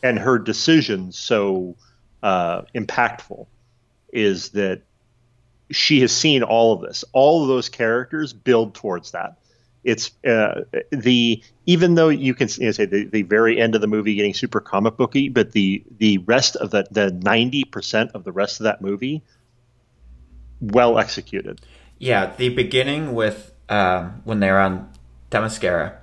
[0.03, 1.77] and her decision so
[2.23, 3.47] uh, impactful
[4.13, 4.83] is that
[5.71, 7.05] she has seen all of this.
[7.13, 9.37] All of those characters build towards that.
[9.83, 13.81] It's uh, the even though you can you know, say the, the very end of
[13.81, 18.11] the movie getting super comic booky, but the the rest of the the ninety percent
[18.13, 19.23] of the rest of that movie
[20.61, 21.63] well executed.
[21.99, 24.90] Yeah, the beginning with um, when they're on
[25.31, 25.97] Themyscira,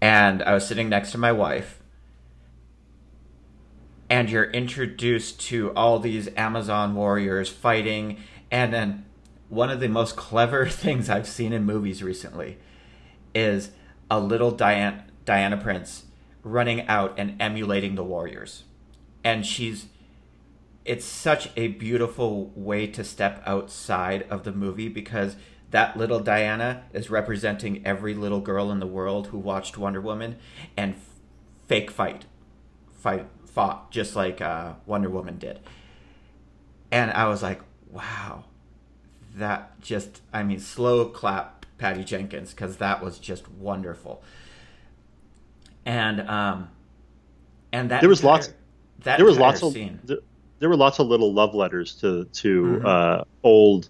[0.00, 1.80] and I was sitting next to my wife,
[4.08, 8.18] and you're introduced to all these Amazon warriors fighting,
[8.50, 9.04] and then
[9.48, 12.58] one of the most clever things I've seen in movies recently
[13.34, 13.70] is
[14.10, 16.04] a little Diana, Diana Prince
[16.42, 18.64] running out and emulating the warriors.
[19.22, 19.86] And she's
[20.84, 25.36] it's such a beautiful way to step outside of the movie because
[25.70, 30.36] that little Diana is representing every little girl in the world who watched Wonder Woman
[30.76, 31.00] and f-
[31.68, 32.24] fake fight
[32.92, 35.60] fight fought just like uh, Wonder Woman did.
[36.90, 38.44] And I was like, wow,
[39.36, 44.22] that just, I mean, slow clap Patty Jenkins because that was just wonderful.
[45.84, 46.68] And, um,
[47.72, 48.54] and that there was entire, lots,
[49.00, 50.18] that there was lots of, there,
[50.58, 52.86] there, were lots of little love letters to, to, mm-hmm.
[52.86, 53.88] uh, old,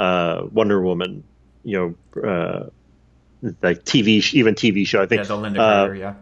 [0.00, 1.22] uh, Wonder Woman,
[1.62, 2.70] you know, uh,
[3.62, 5.02] like TV, even TV show.
[5.02, 6.14] I think yeah, the Lynda Carter, uh, yeah,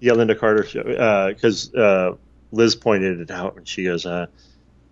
[0.00, 1.28] yeah, Lynda Carter show.
[1.28, 2.16] Because uh, uh,
[2.50, 4.26] Liz pointed it out, and she goes, uh,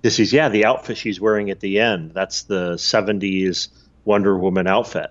[0.03, 2.13] "This is yeah, the outfit she's wearing at the end.
[2.13, 3.69] That's the '70s
[4.05, 5.11] Wonder Woman outfit."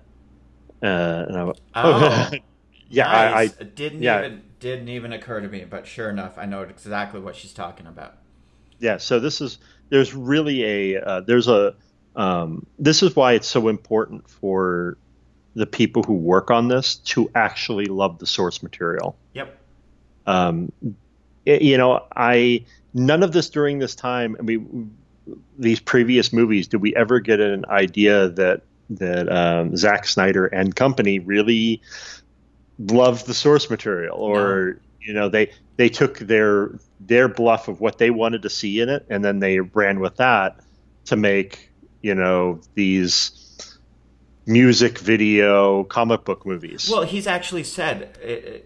[0.80, 2.30] Uh, and I went, oh,
[2.88, 3.56] yeah, nice.
[3.58, 4.20] I, I didn't yeah.
[4.20, 7.86] even didn't even occur to me, but sure enough, I know exactly what she's talking
[7.86, 8.16] about.
[8.78, 11.74] Yeah, so this is there's really a uh, there's a
[12.16, 14.96] um, this is why it's so important for
[15.54, 19.16] the people who work on this to actually love the source material.
[19.34, 19.58] Yep.
[20.26, 20.72] Um,
[21.44, 24.36] you know, I none of this during this time.
[24.38, 24.96] I mean,
[25.58, 30.74] these previous movies, did we ever get an idea that that um, Zack Snyder and
[30.74, 31.82] company really
[32.78, 34.80] loved the source material, or no.
[35.00, 38.88] you know, they they took their their bluff of what they wanted to see in
[38.88, 40.60] it, and then they ran with that
[41.06, 41.70] to make
[42.04, 43.78] you know these
[44.44, 46.88] music video comic book movies.
[46.92, 48.62] Well, he's actually said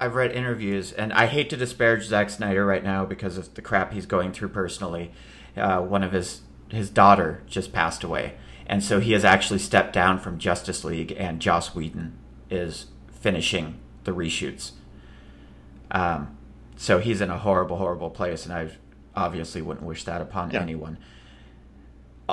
[0.00, 3.60] I've read interviews, and I hate to disparage Zack Snyder right now because of the
[3.60, 5.12] crap he's going through personally.
[5.54, 6.40] Uh, one of his
[6.70, 11.14] his daughter just passed away, and so he has actually stepped down from Justice League,
[11.18, 12.16] and Joss Whedon
[12.48, 14.72] is finishing the reshoots.
[15.90, 16.34] Um,
[16.76, 18.70] so he's in a horrible, horrible place, and I
[19.14, 20.62] obviously wouldn't wish that upon yeah.
[20.62, 20.96] anyone.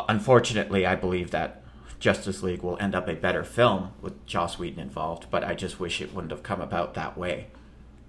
[0.08, 1.62] Unfortunately, I believe that
[2.00, 5.80] Justice League will end up a better film with Joss Whedon involved, but I just
[5.80, 7.48] wish it wouldn't have come about that way.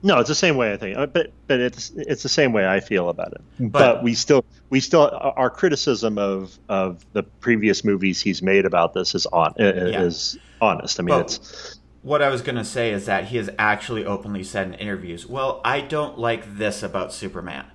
[0.03, 2.69] No, it's the same way I think, uh, but but it's it's the same way
[2.69, 3.41] I feel about it.
[3.59, 8.65] But, but, we still we still our criticism of of the previous movies he's made
[8.65, 10.03] about this is on yeah.
[10.03, 11.01] is honest.
[11.01, 14.05] I mean, but it's what I was going to say is that he has actually
[14.05, 17.67] openly said in interviews, "Well, I don't like this about Superman."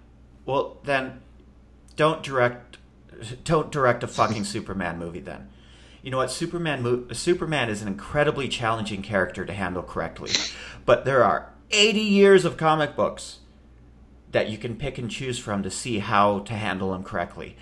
[0.46, 1.22] Well, then
[1.98, 2.73] don't direct
[3.44, 5.50] don't direct a fucking Superman movie then
[6.04, 10.32] you know what Superman Superman is an incredibly challenging character to handle correctly.
[10.86, 13.40] But there are 80 years of comic books
[14.32, 17.56] that you can pick and choose from to see how to handle him correctly.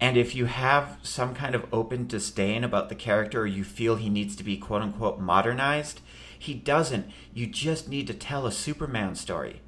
[0.00, 3.96] And if you have some kind of open disdain about the character or you feel
[3.96, 6.00] he needs to be quote unquote modernized,
[6.38, 7.10] he doesn't.
[7.34, 9.60] You just need to tell a Superman story.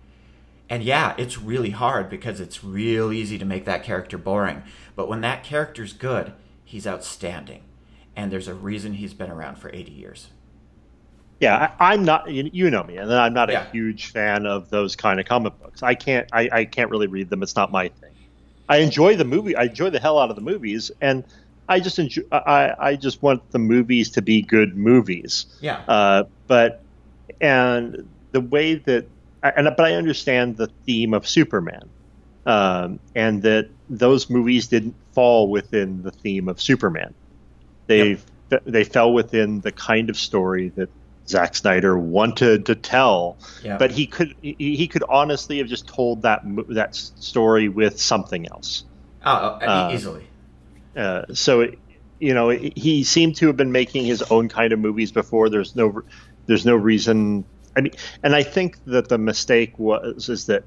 [0.70, 4.62] And yeah, it's really hard because it's real easy to make that character boring.
[4.94, 6.32] But when that character's good,
[6.64, 7.62] he's outstanding.
[8.14, 10.28] And there's a reason he's been around for 80 years.
[11.40, 12.28] Yeah, I, am not.
[12.30, 13.68] You, know me, and I'm not yeah.
[13.68, 15.84] a huge fan of those kind of comic books.
[15.84, 16.28] I can't.
[16.32, 17.44] I, I can't really read them.
[17.44, 18.10] It's not my thing.
[18.68, 19.54] I enjoy the movie.
[19.54, 21.22] I enjoy the hell out of the movies, and
[21.68, 22.22] I just enjoy.
[22.32, 25.46] I, I just want the movies to be good movies.
[25.60, 25.84] Yeah.
[25.86, 26.82] Uh, but
[27.40, 29.06] and the way that,
[29.42, 31.88] and but I understand the theme of Superman,
[32.46, 37.14] um, and that those movies didn't fall within the theme of Superman.
[37.86, 38.18] They
[38.50, 38.62] yep.
[38.64, 40.90] they fell within the kind of story that
[41.28, 43.78] Zack Snyder wanted to tell, yep.
[43.78, 48.84] but he could he, could honestly have just told that that story with something else.
[49.24, 50.26] Oh, uh, easily.
[50.96, 51.78] Uh, so, it,
[52.18, 55.48] you know, he seemed to have been making his own kind of movies before.
[55.48, 56.02] There's no
[56.46, 57.44] there's no reason.
[57.78, 57.92] I mean,
[58.24, 60.64] and I think that the mistake was is that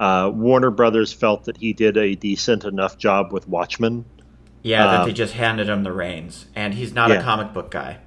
[0.00, 4.04] uh, Warner Brothers felt that he did a decent enough job with Watchmen.
[4.62, 7.16] Yeah, that um, they just handed him the reins, and he's not yeah.
[7.16, 7.98] a comic book guy.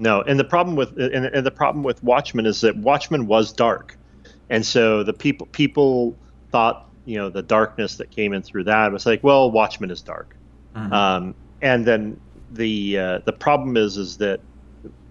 [0.00, 3.52] No, and the problem with and, and, the problem with Watchmen is that Watchmen was
[3.52, 3.96] dark,
[4.50, 6.16] and so the people people
[6.50, 10.02] thought you know the darkness that came in through that was like, well, Watchmen is
[10.02, 10.34] dark,
[10.74, 10.92] mm-hmm.
[10.92, 14.40] um, and then the uh, the problem is is that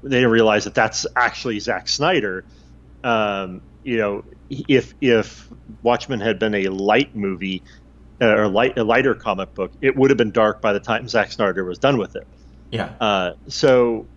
[0.03, 2.43] they didn't realize that that's actually Zack Snyder.
[3.03, 7.63] Um, you know, if if Watchmen had been a light movie
[8.21, 11.07] uh, or light a lighter comic book, it would have been dark by the time
[11.07, 12.27] Zack Snyder was done with it.
[12.71, 12.93] Yeah.
[12.99, 14.07] Uh, so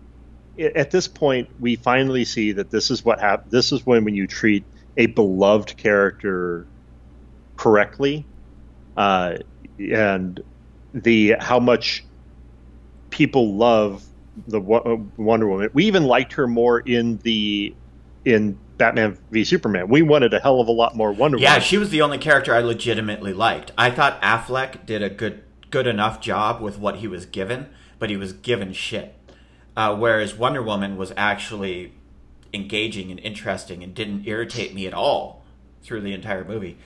[0.75, 3.51] at this point, we finally see that this is what happens.
[3.51, 6.67] This is when when you treat a beloved character
[7.57, 8.27] correctly,
[8.95, 9.35] uh,
[9.77, 10.41] and
[10.93, 12.03] the how much
[13.11, 14.05] people love
[14.47, 15.69] the uh, Wonder Woman.
[15.73, 17.75] We even liked her more in the
[18.25, 19.89] in Batman v Superman.
[19.89, 21.61] We wanted a hell of a lot more Wonder yeah, Woman.
[21.61, 23.71] Yeah, she was the only character I legitimately liked.
[23.77, 27.67] I thought Affleck did a good good enough job with what he was given,
[27.99, 29.15] but he was given shit.
[29.75, 31.93] Uh, whereas Wonder Woman was actually
[32.53, 35.43] engaging and interesting and didn't irritate me at all
[35.83, 36.77] through the entire movie.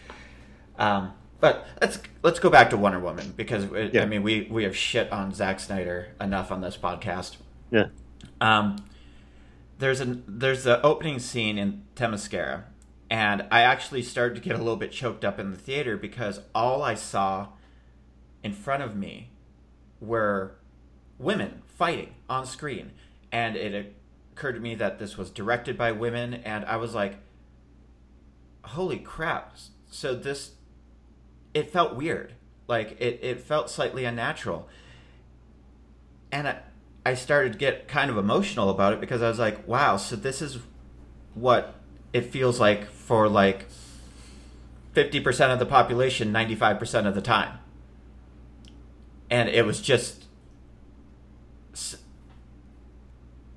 [0.77, 4.03] Um, but let's let's go back to Wonder Woman because it, yeah.
[4.03, 7.37] I mean we we have shit on Zack Snyder enough on this podcast.
[7.71, 7.87] Yeah.
[8.39, 8.77] Um,
[9.81, 12.65] there's an there's the opening scene in Themyscira,
[13.09, 16.39] and I actually started to get a little bit choked up in the theater because
[16.53, 17.47] all I saw
[18.43, 19.31] in front of me
[19.99, 20.55] were
[21.17, 22.91] women fighting on screen,
[23.31, 23.95] and it
[24.33, 27.15] occurred to me that this was directed by women, and I was like,
[28.63, 29.55] "Holy crap!"
[29.89, 30.51] So this
[31.55, 32.33] it felt weird.
[32.67, 34.69] Like it, it felt slightly unnatural.
[36.31, 36.59] And I,
[37.05, 40.15] I started to get kind of emotional about it because I was like, wow, so
[40.15, 40.59] this is
[41.33, 41.75] what
[42.13, 43.65] it feels like for like
[44.95, 47.57] 50% of the population 95% of the time.
[49.29, 50.25] And it was just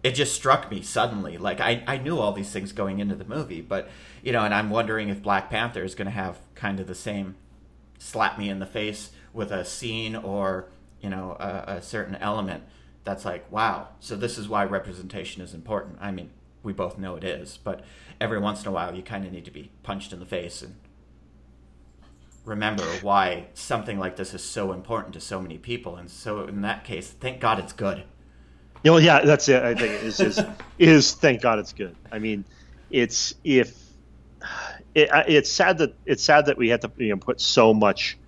[0.04, 1.38] it just struck me suddenly.
[1.38, 3.88] Like I, I knew all these things going into the movie, but
[4.22, 6.94] you know, and I'm wondering if Black Panther is going to have kind of the
[6.94, 7.34] same
[7.98, 10.68] slap me in the face with a scene or
[11.00, 12.62] you know a, a certain element
[13.04, 15.98] that's like wow so this is why representation is important.
[16.00, 16.30] I mean
[16.62, 17.84] we both know it is but
[18.20, 20.62] every once in a while you kind of need to be punched in the face
[20.62, 20.74] and
[22.44, 25.96] remember why something like this is so important to so many people.
[25.96, 28.04] And so in that case thank god it's good.
[28.82, 29.62] You know, yeah that's it.
[29.62, 30.40] I think is is,
[30.78, 31.96] is thank god it's good.
[32.12, 32.44] I mean
[32.90, 33.76] it's if
[34.94, 38.18] it, it's sad that it's sad that we had to you know, put so much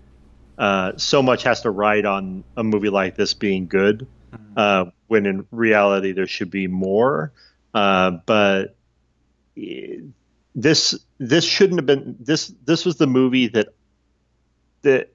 [0.59, 4.07] uh, so much has to ride on a movie like this being good.
[4.57, 7.33] Uh, when in reality there should be more
[7.75, 8.77] uh, but
[10.55, 13.69] this this shouldn't have been this this was the movie that
[14.83, 15.13] that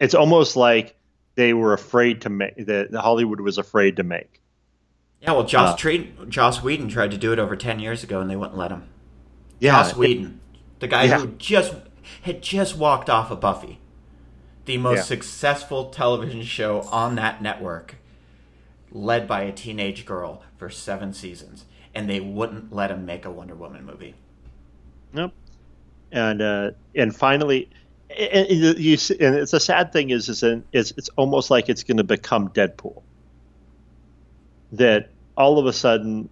[0.00, 0.96] it's almost like
[1.36, 4.40] they were afraid to make that Hollywood was afraid to make.
[5.20, 8.28] Yeah, well, Joss, uh, Joss Whedon tried to do it over ten years ago, and
[8.28, 8.88] they wouldn't let him.
[9.58, 10.40] Yeah, Joss Whedon.
[10.80, 11.20] The guy yeah.
[11.20, 11.74] who just
[12.22, 13.78] had just walked off of Buffy,
[14.64, 15.02] the most yeah.
[15.02, 17.96] successful television show on that network,
[18.94, 23.30] led by a teenage girl for seven seasons, and they wouldn't let him make a
[23.30, 24.14] Wonder Woman movie.
[25.12, 25.32] Nope.
[26.10, 27.68] And uh, and finally,
[28.16, 30.42] and, you, and it's a sad thing is is
[30.72, 33.02] it's it's almost like it's going to become Deadpool.
[34.72, 36.30] That all of a sudden,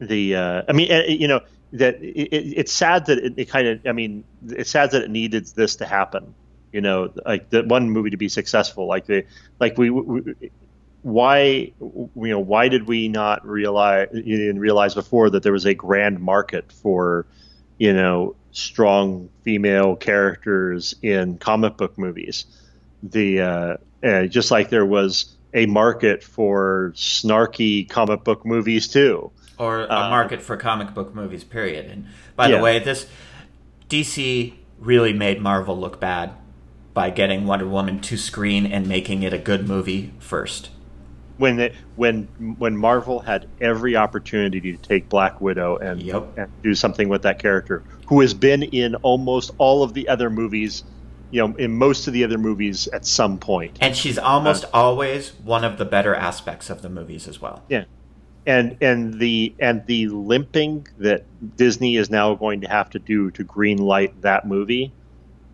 [0.00, 1.40] the uh, I mean, you know,
[1.72, 5.10] that it, it's sad that it, it kind of i mean it's sad that it
[5.10, 6.34] needed this to happen
[6.72, 9.24] you know like that one movie to be successful like the
[9.58, 10.34] like we, we
[11.02, 15.74] why you know why did we not realize didn't realize before that there was a
[15.74, 17.26] grand market for
[17.78, 22.44] you know strong female characters in comic book movies
[23.02, 29.32] the uh, uh, just like there was a market for snarky comic book movies too
[29.62, 31.44] or a uh, market for comic book movies.
[31.44, 31.86] Period.
[31.86, 32.56] And by yeah.
[32.56, 33.06] the way, this
[33.88, 36.32] DC really made Marvel look bad
[36.94, 40.70] by getting Wonder Woman to screen and making it a good movie first.
[41.42, 42.24] When it, when
[42.58, 46.38] when Marvel had every opportunity to take Black Widow and, yep.
[46.38, 50.30] and do something with that character, who has been in almost all of the other
[50.30, 50.84] movies
[51.32, 53.78] you know, in most of the other movies at some point.
[53.80, 57.64] And she's almost uh, always one of the better aspects of the movies as well.
[57.68, 57.84] Yeah.
[58.46, 61.24] And and the and the limping that
[61.56, 64.92] Disney is now going to have to do to green light that movie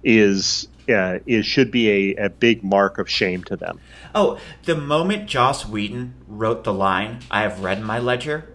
[0.02, 3.80] is uh, is should be a, a big mark of shame to them.
[4.14, 8.48] Oh, the moment Joss Whedon wrote the line, "I have read my ledger,"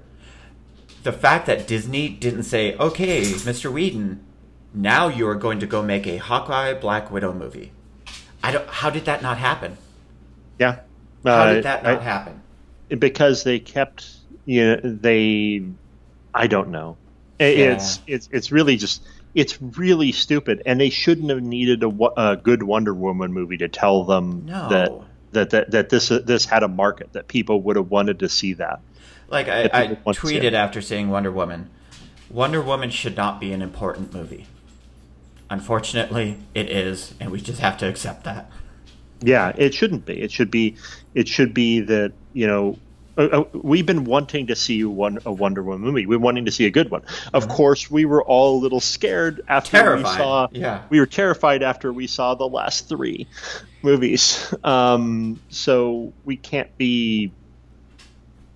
[1.03, 3.71] the fact that Disney didn't say, "Okay, Mr.
[3.71, 4.23] Whedon,
[4.73, 7.71] now you are going to go make a Hawkeye Black Widow movie."
[8.43, 8.67] I don't.
[8.67, 9.77] How did that not happen?
[10.59, 10.79] Yeah.
[11.25, 12.41] How did uh, that not I, happen?
[12.89, 14.07] Because they kept,
[14.45, 15.63] you know, they.
[16.33, 16.97] I don't know.
[17.39, 18.15] It's yeah.
[18.15, 19.03] it's it's really just
[19.35, 23.67] it's really stupid, and they shouldn't have needed a, a good Wonder Woman movie to
[23.67, 24.69] tell them no.
[24.69, 24.91] that,
[25.31, 28.29] that that that this uh, this had a market that people would have wanted to
[28.29, 28.79] see that.
[29.29, 31.69] Like I, I tweeted after seeing Wonder Woman,
[32.29, 34.45] Wonder Woman should not be an important movie.
[35.49, 38.49] Unfortunately, it is, and we just have to accept that.
[39.21, 40.21] Yeah, it shouldn't be.
[40.21, 40.75] It should be.
[41.15, 42.77] It should be that you know
[43.17, 46.05] uh, uh, we've been wanting to see one a Wonder Woman movie.
[46.05, 47.03] We're wanting to see a good one.
[47.33, 47.51] Of mm-hmm.
[47.51, 50.03] course, we were all a little scared after terrified.
[50.03, 50.47] we saw.
[50.51, 50.83] Yeah.
[50.89, 53.27] We were terrified after we saw the last three
[53.81, 54.53] movies.
[54.63, 57.31] Um, so we can't be,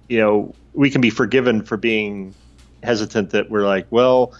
[0.08, 2.34] you know, we can be forgiven for being
[2.82, 3.32] hesitant.
[3.32, 4.34] That we're like, well,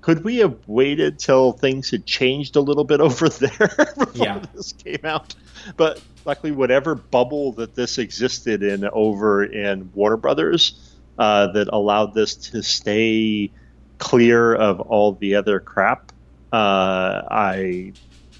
[0.00, 3.50] could we have waited till things had changed a little bit over there
[3.98, 4.42] before yeah.
[4.54, 5.34] this came out?
[5.76, 12.14] But luckily, whatever bubble that this existed in over in Warner Brothers uh, that allowed
[12.14, 13.50] this to stay
[13.98, 16.12] clear of all the other crap,
[16.52, 17.92] uh, I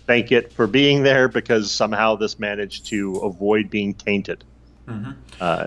[0.07, 4.45] thank it for being there because somehow this managed to avoid being tainted.
[4.89, 5.13] Mm-hmm.
[5.41, 5.67] Uh,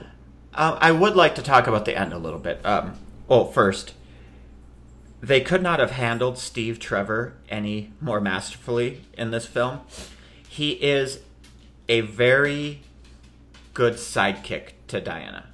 [0.54, 2.64] uh, I would like to talk about the end a little bit.
[2.66, 2.94] Um,
[3.28, 3.94] well, first,
[5.24, 9.80] they could not have handled Steve Trevor any more masterfully in this film.
[10.50, 11.22] He is
[11.88, 12.82] a very
[13.74, 15.46] good sidekick to Diana.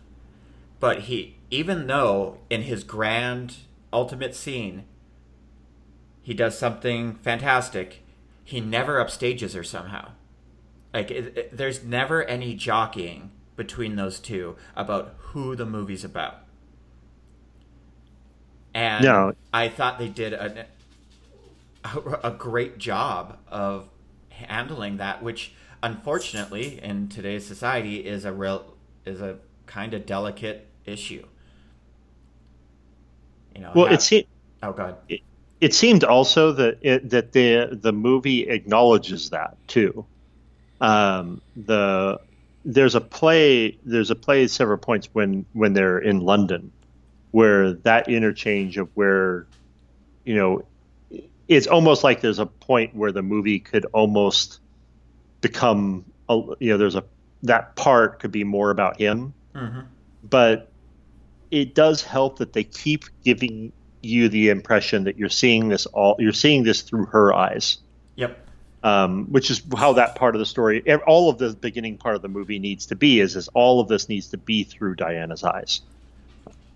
[0.80, 3.58] But he, even though in his grand
[3.94, 4.86] ultimate scene,
[6.24, 8.02] he does something fantastic,
[8.44, 10.14] he never upstages her somehow.
[10.96, 16.40] Like, it, it, there's never any jockeying between those two about who the movie's about.
[18.74, 19.34] And no.
[19.54, 20.66] I thought they did a,
[22.24, 23.90] a great job of
[24.30, 28.74] handling that, which unfortunately in today's society is a real
[29.06, 31.26] is a kind of delicate issue.
[33.56, 33.72] You know.
[33.76, 34.28] Well, have, it seemed.
[34.62, 34.98] Oh God.
[35.08, 35.22] It,
[35.62, 40.06] it seemed also that it, that the the movie acknowledges that too.
[40.80, 42.20] Um, the
[42.64, 46.72] there's a play there's a play at several points when when they're in London
[47.32, 49.46] where that interchange of where
[50.24, 50.64] you know
[51.48, 54.60] it's almost like there's a point where the movie could almost
[55.42, 57.04] become a, you know there's a
[57.44, 59.34] that part could be more about him.
[59.56, 59.80] Mm-hmm.
[60.24, 60.70] but
[61.50, 66.16] it does help that they keep giving you the impression that you're seeing this all
[66.20, 67.80] you're seeing this through her eyes.
[68.16, 68.46] Yep.
[68.84, 72.22] Um, which is how that part of the story all of the beginning part of
[72.22, 75.44] the movie needs to be is is all of this needs to be through diana's
[75.44, 75.82] eyes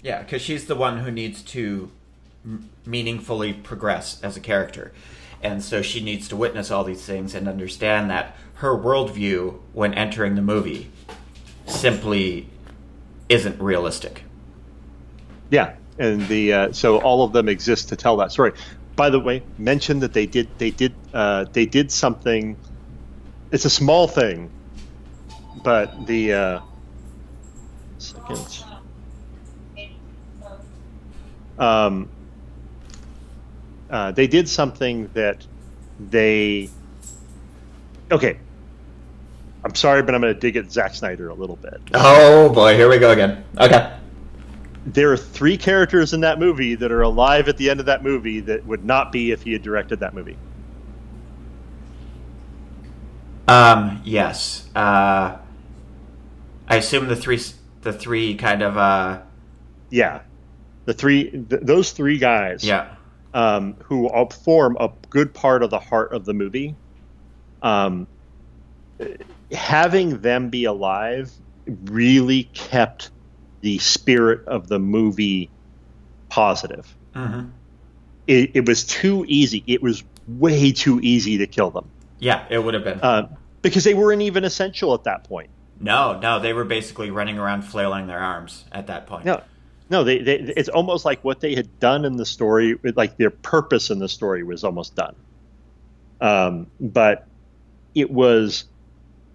[0.04, 1.90] yeah because she's the one who needs to
[2.46, 4.92] m- meaningfully progress as a character
[5.42, 9.94] and so she needs to witness all these things and understand that her worldview when
[9.94, 10.90] entering the movie
[11.66, 12.48] simply
[13.28, 14.24] isn't realistic.
[15.50, 18.54] Yeah, and the uh, so all of them exist to tell that story.
[18.96, 22.58] By the way, mention that they did they did uh, they did something.
[23.52, 24.50] It's a small thing,
[25.64, 26.60] but the uh,
[27.98, 28.66] second.
[31.58, 32.10] Um,
[33.90, 35.46] uh, they did something that
[36.00, 36.70] they
[38.12, 38.40] okay
[39.64, 41.80] I'm sorry, but I'm going to dig at Zack Snyder a little bit.
[41.94, 43.46] Oh boy, here we go again.
[43.58, 43.96] Okay.
[44.86, 48.04] There are three characters in that movie that are alive at the end of that
[48.04, 50.38] movie that would not be if he had directed that movie.
[53.48, 54.02] Um.
[54.04, 54.68] Yes.
[54.76, 55.38] Uh.
[56.68, 57.40] I assume the three,
[57.82, 58.78] the three kind of.
[58.78, 59.22] uh
[59.90, 60.22] Yeah,
[60.86, 62.64] the three, th- those three guys.
[62.64, 62.96] Yeah.
[63.34, 64.12] Um, who
[64.44, 66.76] form a good part of the heart of the movie.
[67.64, 68.06] Um,
[69.52, 71.32] having them be alive
[71.86, 73.10] really kept
[73.62, 75.50] the spirit of the movie
[76.30, 76.96] positive.
[77.16, 77.50] Mm-hmm.
[78.28, 79.64] It, it, was too easy.
[79.68, 81.90] It was way too easy to kill them.
[82.20, 83.00] Yeah, it would have been.
[83.02, 83.30] Uh,
[83.62, 85.50] because they weren't even essential at that point.
[85.80, 89.26] No, no, they were basically running around flailing their arms at that point.
[89.26, 89.42] No,
[89.94, 93.30] no, they, they, it's almost like what they had done in the story, like their
[93.30, 95.16] purpose in the story was almost done.
[96.20, 97.28] Um, but
[97.94, 98.66] it was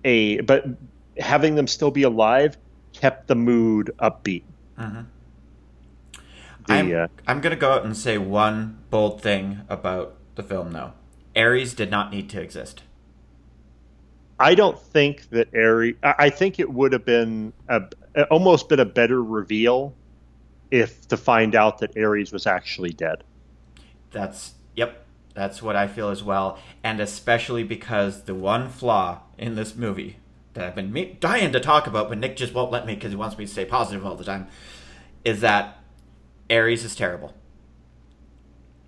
[0.05, 0.67] a but
[1.17, 2.59] having them still be alive
[2.93, 4.43] kept the mood upbeat.
[4.77, 5.03] Mm-hmm.
[6.67, 10.43] The, I'm, uh, I'm going to go out and say one bold thing about the
[10.43, 10.93] film, though.
[11.37, 12.83] Ares did not need to exist.
[14.41, 15.95] I don't think that Ares.
[16.03, 17.83] I I think it would have been a,
[18.25, 19.95] almost been a better reveal
[20.71, 23.25] if to find out that Ares was actually dead.
[24.11, 25.05] That's, yep,
[25.35, 26.59] that's what I feel as well.
[26.83, 30.19] And especially because the one flaw in this movie
[30.55, 33.11] that I've been me- dying to talk about, but Nick just won't let me because
[33.13, 34.49] he wants me to stay positive all the time,
[35.25, 35.79] is that
[36.51, 37.35] Ares is terrible.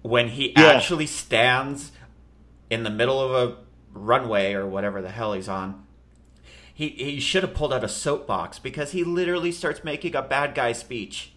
[0.02, 0.66] When he Yeah.
[0.72, 1.92] actually stands
[2.70, 3.56] in the middle of a
[3.92, 5.84] runway or whatever the hell he's on,
[6.72, 10.54] he, he should have pulled out a soapbox because he literally starts making a bad
[10.54, 11.32] guy speech.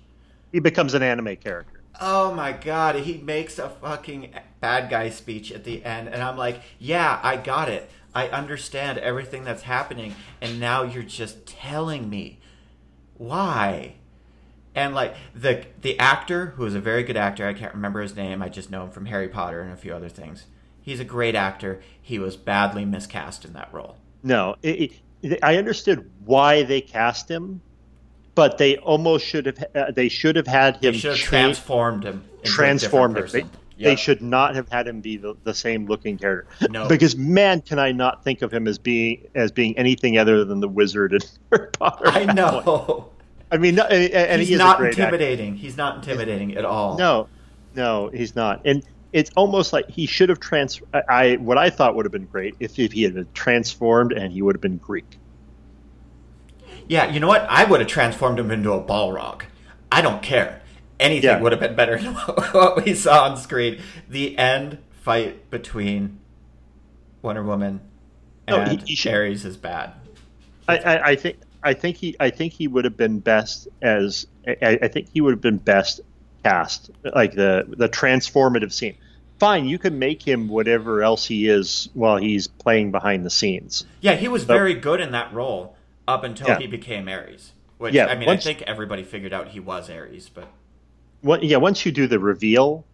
[0.53, 1.81] He becomes an anime character.
[1.99, 6.37] Oh my god, he makes a fucking bad guy speech at the end, and I'm
[6.37, 7.89] like, yeah, I got it.
[8.15, 12.39] I understand everything that's happening, and now you're just telling me
[13.17, 13.95] why.
[14.75, 18.15] And like the the actor, who is a very good actor, I can't remember his
[18.15, 18.41] name.
[18.41, 20.45] I just know him from Harry Potter and a few other things.
[20.81, 21.81] He's a great actor.
[22.01, 23.97] He was badly miscast in that role.
[24.21, 27.61] No, it, it, I understood why they cast him,
[28.35, 29.63] but they almost should have.
[29.75, 32.23] Uh, they should have had him have tra- transformed him.
[32.43, 33.25] Transformed him.
[33.27, 33.49] They, person.
[33.79, 36.67] they should not have had him be the, the same looking character.
[36.69, 36.87] No.
[36.87, 40.59] because man, can I not think of him as being as being anything other than
[40.59, 41.19] the wizard in
[41.51, 42.07] Harry Potter?
[42.07, 43.09] I know.
[43.51, 45.03] I mean, no, and, and He's he is not great actor.
[45.03, 45.55] intimidating.
[45.55, 46.97] He's not intimidating at all.
[46.97, 47.27] No,
[47.75, 48.61] no, he's not.
[48.65, 50.81] And it's almost like he should have trans.
[50.93, 54.11] I, I what I thought would have been great if, if he had been transformed
[54.11, 55.19] and he would have been Greek.
[56.87, 57.45] Yeah, you know what?
[57.49, 59.43] I would have transformed him into a Balrog.
[59.91, 60.61] I don't care.
[60.99, 61.39] Anything Yeah.
[61.41, 63.79] would have been better than what we saw on screen.
[64.09, 66.19] The end fight between
[67.21, 67.81] Wonder Woman
[68.47, 69.93] No, and he- he should- Ares is bad.
[70.67, 74.27] I, I, I think I think he I think he would have been best as
[74.47, 75.99] I, I think he would have been best
[76.43, 78.95] cast like the the transformative scene.
[79.39, 83.85] Fine, you can make him whatever else he is while he's playing behind the scenes.
[83.99, 85.75] Yeah, he was very good in that role
[86.07, 86.59] up until Yeah.
[86.59, 87.53] he became Ares.
[87.77, 90.47] Which Yeah, I mean, once- I think everybody figured out he was Ares, but
[91.21, 92.85] What, yeah, once you do the reveal,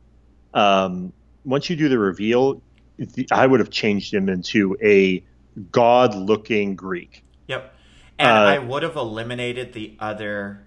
[0.53, 1.14] um,
[1.45, 2.62] once you do the reveal,
[2.97, 5.24] the, I would have changed him into a
[5.72, 7.24] god-looking Greek.
[7.47, 7.74] Yep.
[8.20, 10.62] And Uh, I would have eliminated the other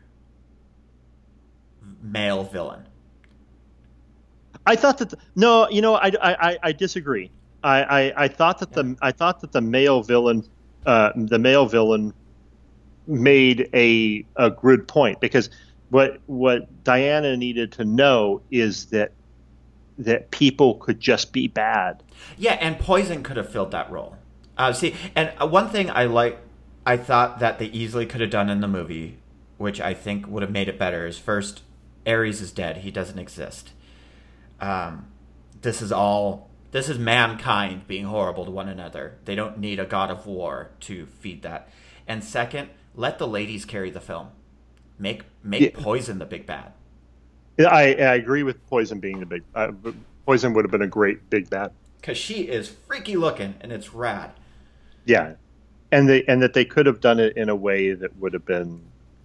[2.02, 2.86] male villain.
[4.66, 7.30] I thought that the, no, you know, I, I, I- disagree.
[7.64, 10.42] I, I, I thought that the I thought that the male villain,
[10.84, 12.12] uh, the male villain,
[13.06, 15.50] made a a good point because
[15.90, 19.12] what what Diana needed to know is that
[19.98, 22.02] that people could just be bad.
[22.38, 24.16] Yeah, and Poison could have filled that role.
[24.56, 26.38] Uh, see, and uh, one thing I like,
[26.86, 29.18] I thought that they easily could have done in the movie,
[29.58, 31.62] which I think would have made it better, is first,
[32.06, 32.78] Ares is dead.
[32.78, 33.72] He doesn't exist.
[34.60, 35.06] Um,
[35.60, 36.48] this is all.
[36.70, 39.18] This is mankind being horrible to one another.
[39.26, 41.68] They don't need a god of war to feed that.
[42.08, 44.28] And second, let the ladies carry the film.
[44.98, 45.70] Make make Yeah.
[45.74, 46.72] Poison the big bad.
[47.58, 49.42] I, I agree with Poison being the big.
[49.54, 49.72] Uh,
[50.26, 51.72] Poison would have been a great big bad.
[52.00, 54.32] Because she is freaky looking and it's rad.
[55.04, 55.34] Yeah,
[55.90, 58.46] and they and that they could have done it in a way that would have
[58.46, 58.80] been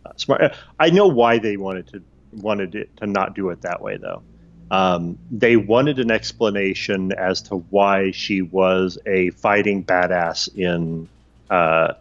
[0.05, 0.55] uh, smart.
[0.79, 2.03] I know why they wanted to
[2.33, 4.23] wanted it to not do it that way though.
[4.69, 11.07] Um, they wanted an explanation as to why she was a fighting badass in
[11.49, 11.93] uh,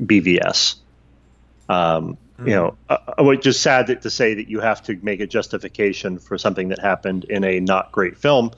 [0.00, 0.76] BVS.
[1.68, 5.26] Um, You know, uh, uh, just sad to say that you have to make a
[5.26, 8.50] justification for something that happened in a not great film,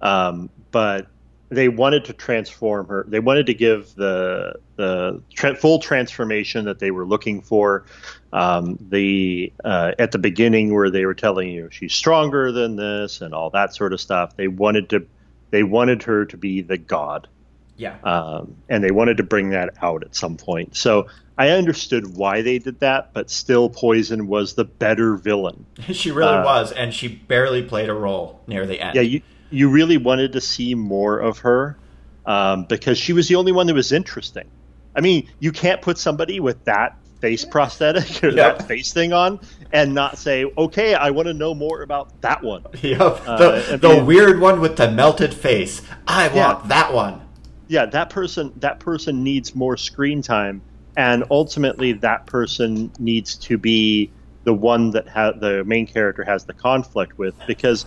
[0.00, 1.08] um, but
[1.50, 3.04] they wanted to transform her.
[3.06, 7.84] They wanted to give the the tra- full transformation that they were looking for.
[8.32, 13.20] Um, the uh, at the beginning where they were telling you she's stronger than this
[13.20, 14.36] and all that sort of stuff.
[14.36, 15.06] They wanted to
[15.50, 17.28] they wanted her to be the god
[17.76, 17.96] Yeah.
[18.02, 20.76] um, and they wanted to bring that out at some point.
[20.76, 21.08] So
[21.38, 25.64] I understood why they did that, but still, Poison was the better villain.
[25.92, 28.96] She really Uh, was, and she barely played a role near the end.
[28.96, 31.78] Yeah, you you really wanted to see more of her
[32.26, 34.46] um, because she was the only one that was interesting.
[34.94, 38.58] I mean, you can't put somebody with that face prosthetic or Yep.
[38.58, 39.40] that face thing on
[39.72, 43.00] and not say, "Okay, I want to know more about that one." Yep.
[43.00, 45.82] Uh, the I the mean- weird one with the melted face.
[46.06, 46.68] I want Yeah.
[46.68, 47.20] that one.
[47.68, 50.62] yeah that person that person needs more screen time
[50.98, 54.10] and ultimately that person needs to be
[54.42, 57.86] the one that ha- the main character has the conflict with because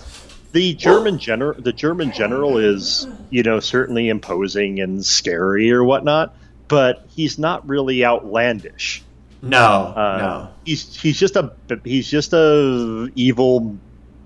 [0.54, 6.36] the German general, the German general is, you know, certainly imposing and scary or whatnot,
[6.70, 9.04] but he's not really outlandish.
[9.42, 10.50] No, Uh, no.
[10.66, 11.52] He's he's just a
[11.84, 13.76] he's just a evil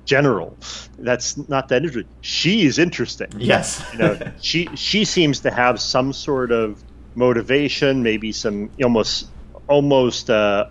[0.05, 0.55] general.
[0.99, 2.13] That's not that interesting.
[2.21, 3.29] She is interesting.
[3.37, 3.83] Yes.
[3.93, 6.83] You know, she she seems to have some sort of
[7.15, 9.27] motivation, maybe some almost
[9.67, 10.65] almost uh,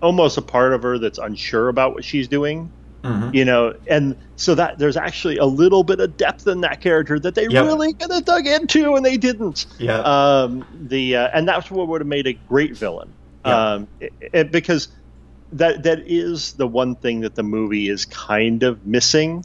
[0.00, 2.70] almost a part of her that's unsure about what she's doing.
[3.04, 3.34] Mhm.
[3.34, 7.20] You know, and so that there's actually a little bit of depth in that character
[7.20, 7.64] that they Yep.
[7.66, 9.66] really could have dug into, and they didn't.
[9.78, 10.00] Yeah.
[10.00, 13.12] Um, the uh, and that's what would have made a great villain.
[13.44, 13.72] Yeah.
[13.74, 14.88] Um, it, it- because
[15.52, 19.44] that that is the one thing that the movie is kind of missing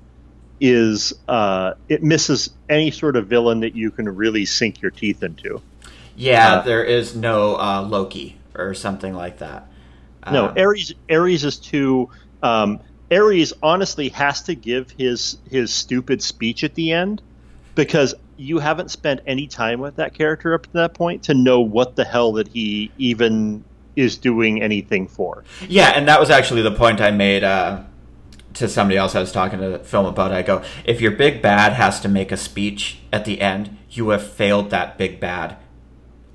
[0.60, 5.22] is uh, it misses any sort of villain that you can really sink your teeth
[5.22, 5.62] into.
[6.22, 9.68] Yeah, uh, there is no uh, Loki or something like that.
[10.32, 12.10] No, Um, Ares Ares is too.
[12.44, 12.80] Um,
[13.12, 17.22] Ares honestly has to give his his stupid speech at the end
[17.76, 21.62] because you haven't spent any time with that character up to that point to know
[21.62, 23.64] what the hell that he even
[23.96, 25.44] is doing anything for.
[25.68, 27.84] Yeah, and that was actually the point I made uh,
[28.56, 30.32] to somebody else I was talking to the film about.
[30.32, 34.10] I go, if your big bad has to make a speech at the end, you
[34.10, 35.58] have failed that big bad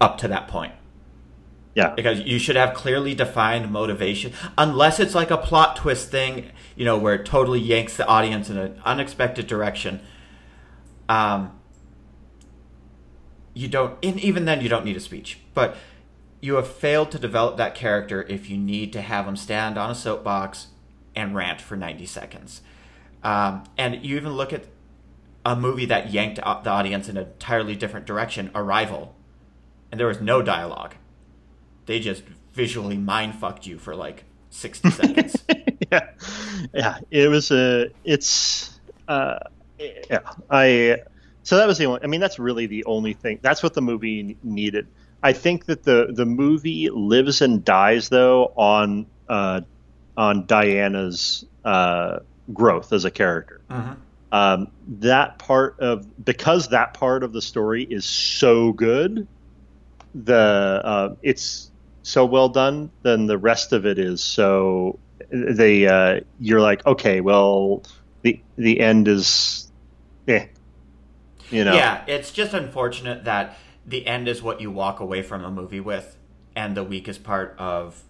[0.00, 0.72] up to that point.
[1.74, 6.50] Yeah, Because you should have clearly defined motivation, unless it's like a plot twist thing,
[6.74, 10.00] you know, where it totally yanks the audience in an unexpected direction.
[11.06, 11.60] Um,
[13.52, 15.38] you don't, and even then, you don't need a speech.
[15.52, 15.76] But
[16.40, 19.90] you have failed to develop that character if you need to have him stand on
[19.90, 20.68] a soapbox
[21.14, 22.62] and rant for 90 seconds.
[23.22, 24.64] Um, and you even look at
[25.44, 29.14] a movie that yanked the audience in an entirely different direction, Arrival,
[29.96, 30.94] and there was no dialogue.
[31.86, 32.22] They just
[32.52, 35.42] visually mind fucked you for like 60 seconds.
[35.90, 36.10] yeah,
[36.74, 36.98] yeah.
[37.10, 37.86] It was a.
[38.04, 38.78] It's.
[39.08, 39.38] Uh,
[39.78, 40.18] yeah.
[40.50, 40.98] I.
[41.44, 42.00] So that was the only.
[42.02, 43.38] I mean, that's really the only thing.
[43.40, 44.86] That's what the movie needed.
[45.22, 49.62] I think that the the movie lives and dies though on uh,
[50.14, 52.18] on Diana's uh,
[52.52, 53.62] growth as a character.
[53.70, 53.96] Mhm.
[54.30, 54.68] Um,
[55.00, 59.26] that part of because that part of the story is so good,
[60.24, 62.92] the uh, it's so well done.
[63.02, 65.00] Then the rest of it is so
[65.30, 67.84] they uh, you're like okay, well
[68.22, 69.72] the the end is,
[70.28, 70.48] eh,
[71.50, 71.84] you know.
[71.84, 75.80] Yeah, it's just unfortunate that the end is what you walk away from a movie
[75.80, 76.16] with,
[76.54, 78.04] and the weakest part of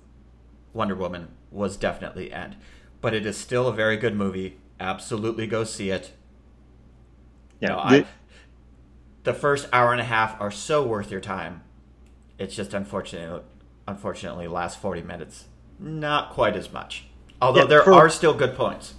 [0.73, 2.57] Wonder Woman was definitely end.
[3.01, 4.59] But it is still a very good movie.
[4.81, 6.13] Absolutely go see it.
[7.63, 8.07] You Yeah, know, the- I,
[9.25, 11.63] the first hour and a half are so worth your time.
[12.39, 13.43] It's just unfortunately,
[13.89, 15.45] unfortunately, last forty minutes
[15.79, 17.05] not quite as much.
[17.41, 18.95] Although Yeah, there for- are still good points.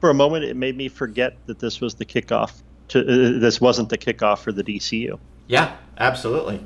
[0.00, 2.52] for a moment, it made me forget that this was the kickoff.
[2.88, 5.18] To uh, this wasn't the kickoff for the DCU.
[5.46, 6.64] Yeah, absolutely.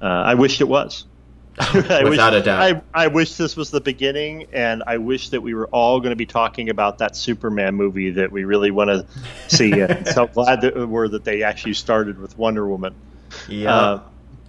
[0.00, 1.04] Uh, I wished it was.
[1.58, 1.70] I
[2.04, 2.60] Without wish, a doubt.
[2.94, 6.10] I, I wish this was the beginning, and I wish that we were all going
[6.10, 9.06] to be talking about that Superman movie that we really want to
[9.48, 9.70] see.
[10.12, 12.94] So glad that we're that they actually started with Wonder Woman.
[13.48, 13.74] Yeah.
[13.74, 14.02] Uh,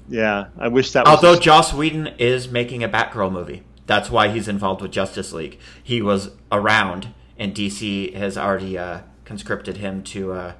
[0.07, 1.05] yeah, I wish that.
[1.05, 3.63] was Although Joss Whedon is making a Batgirl movie.
[3.85, 5.59] That's why he's involved with Justice League.
[5.81, 10.53] He was around, and DC has already uh, conscripted him to uh,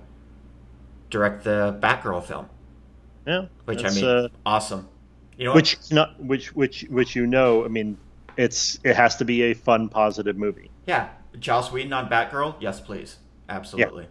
[1.09, 2.49] direct the Batgirl film,
[3.25, 4.87] yeah, which I mean, uh, awesome.
[5.37, 7.65] You know, which is not which which which you know.
[7.65, 7.97] I mean,
[8.37, 10.71] it's it has to be a fun, positive movie.
[10.85, 12.55] yeah, Joss Whedon on Batgirl.
[12.59, 13.17] Yes, please,
[13.49, 14.07] absolutely.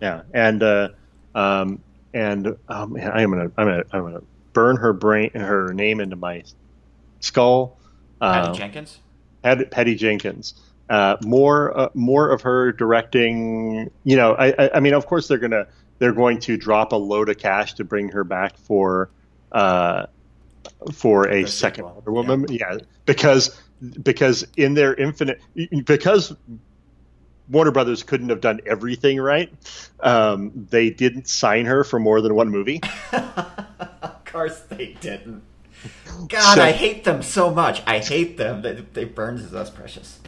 [0.00, 0.88] Yeah, and uh,
[1.34, 1.80] um,
[2.12, 4.22] and oh man, I am gonna I'm gonna I'm gonna
[4.52, 6.42] burn her brain her name into my
[7.20, 7.78] skull.
[8.20, 8.98] Patty Uh, Jenkins.
[9.42, 10.54] Patty, Patty Jenkins.
[10.88, 13.90] Uh, more uh, more of her directing.
[14.04, 15.66] You know, I, I I mean, of course they're gonna
[15.98, 19.10] they're going to drop a load of cash to bring her back for
[19.52, 20.06] uh,
[20.92, 22.46] for a second Wonder Woman.
[22.48, 22.78] Yeah.
[23.06, 23.58] because
[24.02, 25.40] because in their infinite
[25.86, 26.34] because
[27.50, 29.52] Warner Brothers couldn't have done everything right.
[30.00, 32.80] Um, they didn't sign her for more than one movie.
[34.32, 35.42] of course they didn't.
[36.28, 37.82] God, So- I hate them so much.
[37.86, 38.62] I hate them.
[38.62, 40.20] They, they burns us precious.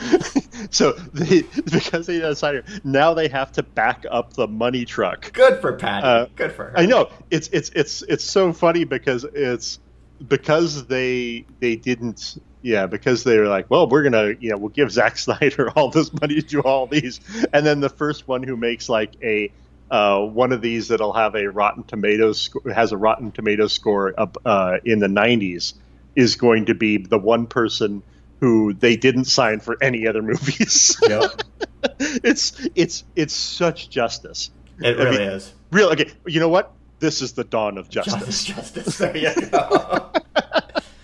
[0.70, 5.32] so they because they her, now they have to back up the money truck.
[5.32, 6.04] Good for Patty.
[6.04, 6.78] Uh, Good for her.
[6.78, 9.78] I know it's it's it's it's so funny because it's
[10.26, 14.70] because they they didn't yeah because they were like well we're gonna you know we'll
[14.70, 17.20] give Zack Snyder all this money to do all these
[17.52, 19.52] and then the first one who makes like a
[19.92, 24.18] uh, one of these that'll have a Rotten Tomatoes sc- has a Rotten Tomato score
[24.18, 25.74] up uh, in the 90s
[26.16, 28.02] is going to be the one person
[28.40, 30.98] who they didn't sign for any other movies.
[31.08, 31.42] Yep.
[31.98, 34.50] it's it's it's such justice.
[34.78, 35.52] It I really mean, is.
[35.70, 36.10] Real okay.
[36.26, 36.72] You know what?
[37.00, 38.44] This is the dawn of justice.
[38.44, 38.98] Justice, justice.
[38.98, 40.10] There you go.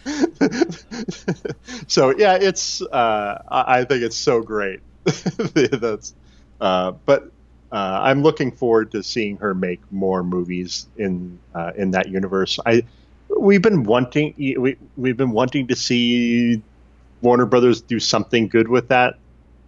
[1.89, 4.81] so yeah, it's uh, I I think it's so great.
[5.05, 6.15] That's
[6.61, 7.33] uh, but
[7.71, 12.59] uh, I'm looking forward to seeing her make more movies in uh, in that universe.
[12.65, 12.83] I
[13.39, 16.63] we've been wanting we we've been wanting to see
[17.21, 19.19] Warner Brothers do something good with that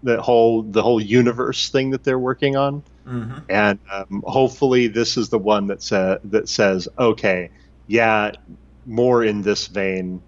[0.03, 5.16] that whole the whole universe thing that they're working on, hmm and um, hopefully this
[5.18, 7.51] is the one that sa- that says okay,
[7.86, 8.32] yeah,
[8.86, 10.22] more in this vein.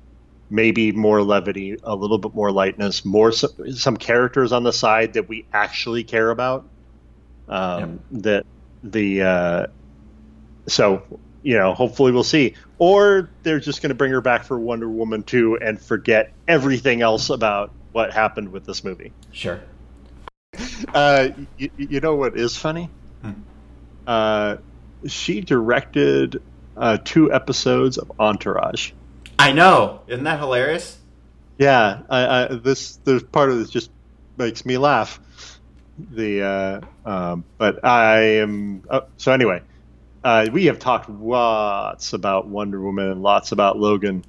[0.50, 5.14] Maybe more levity, a little bit more lightness, more some, some characters on the side
[5.14, 6.66] that we actually care about
[7.48, 8.44] um, that
[8.82, 9.66] the uh,
[10.66, 11.02] so
[11.42, 14.88] you know hopefully we'll see or they're just going to bring her back for wonder
[14.88, 19.60] woman 2 and forget everything else about what happened with this movie Sure.
[20.94, 22.88] uh, you, you know what is funny
[23.22, 23.32] Hmm.
[24.06, 24.56] uh,
[25.06, 26.40] she directed
[26.76, 28.92] uh, two episodes of entourage
[29.38, 30.02] I know.
[30.06, 30.98] Isn't that hilarious?
[31.58, 33.90] yeah I, I, this there's part of this just
[34.36, 35.20] makes me laugh
[36.10, 39.62] the uh, um, but I am uh, so anyway.
[40.24, 44.24] Uh, we have talked lots about Wonder Woman and lots about Logan.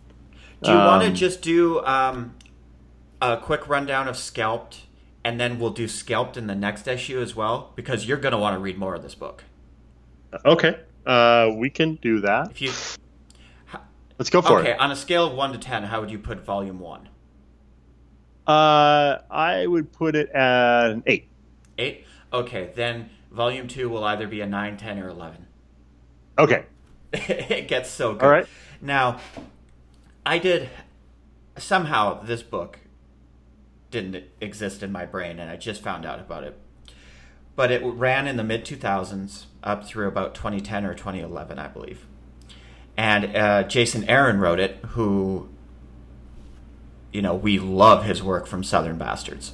[0.64, 2.34] Do you want to Um, just do um,
[3.22, 4.82] a quick rundown of Scalped,
[5.24, 7.74] and then we'll do Scalped in the next issue as well?
[7.76, 9.44] Because you're going to want to read more of this book.
[10.44, 12.50] Okay, uh, we can do that.
[12.50, 12.72] If you
[14.18, 14.80] Let's go for okay, it.
[14.80, 17.10] on a scale of one to ten, how would you put Volume One?
[18.48, 21.28] Uh, I would put it at an eight.
[21.78, 22.06] Eight.
[22.32, 25.48] Okay, then Volume Two will either be a nine, ten, or eleven.
[26.38, 26.66] Okay,
[27.14, 28.24] it gets so good.
[28.24, 28.48] all right.
[28.82, 29.20] Now,
[30.26, 30.70] I did
[31.58, 32.80] somehow this book
[33.92, 36.58] didn't exist in my brain, and I just found out about it.
[37.56, 42.06] But it ran in the mid 2000s up through about 2010 or 2011, I believe.
[42.98, 45.50] And uh, Jason Aaron wrote it, who,
[47.12, 49.54] you know, we love his work from Southern Bastards.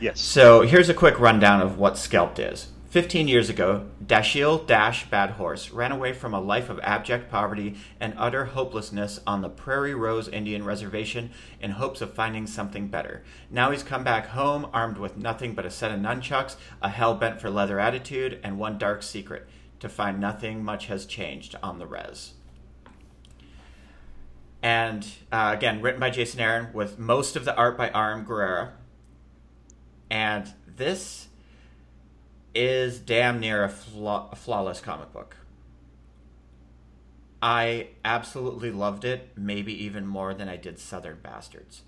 [0.00, 0.20] Yes.
[0.20, 2.68] So here's a quick rundown of what Scalped is.
[2.88, 7.74] Fifteen years ago, Dashiell Dash Bad Horse ran away from a life of abject poverty
[7.98, 11.30] and utter hopelessness on the Prairie Rose Indian Reservation
[11.60, 13.24] in hopes of finding something better.
[13.50, 17.14] Now he's come back home armed with nothing but a set of nunchucks, a hell
[17.16, 19.48] bent for leather attitude, and one dark secret
[19.80, 22.34] to find nothing much has changed on the res.
[24.62, 28.70] And uh, again, written by Jason Aaron with most of the art by Aram Guerrera.
[30.10, 31.28] And this
[32.54, 35.36] is damn near a, a flawless comic book.
[37.42, 41.82] I absolutely loved it, maybe even more than I did Southern Bastards.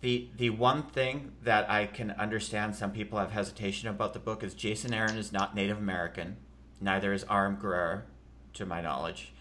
[0.00, 4.42] The the one thing that I can understand some people have hesitation about the book
[4.42, 6.38] is Jason Aaron is not Native American,
[6.80, 8.02] neither is Aram Guerrera,
[8.54, 9.34] to my knowledge.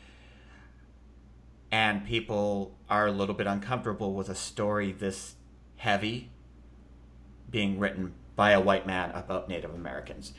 [1.72, 5.36] And people are a little bit uncomfortable with a story this
[5.78, 6.30] heavy
[7.51, 10.33] being written by a white man about Native Americans.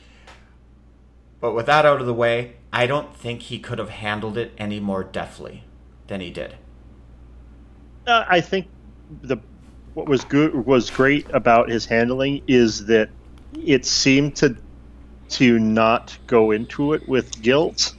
[1.40, 4.52] But with that out of the way, I don't think he could have handled it
[4.56, 5.64] any more deftly
[6.06, 6.54] than he did.
[8.06, 8.68] Uh, I think
[9.22, 9.36] the
[9.94, 13.10] what was good was great about his handling is that
[13.54, 14.56] it seemed to
[15.30, 17.94] to not go into it with guilt,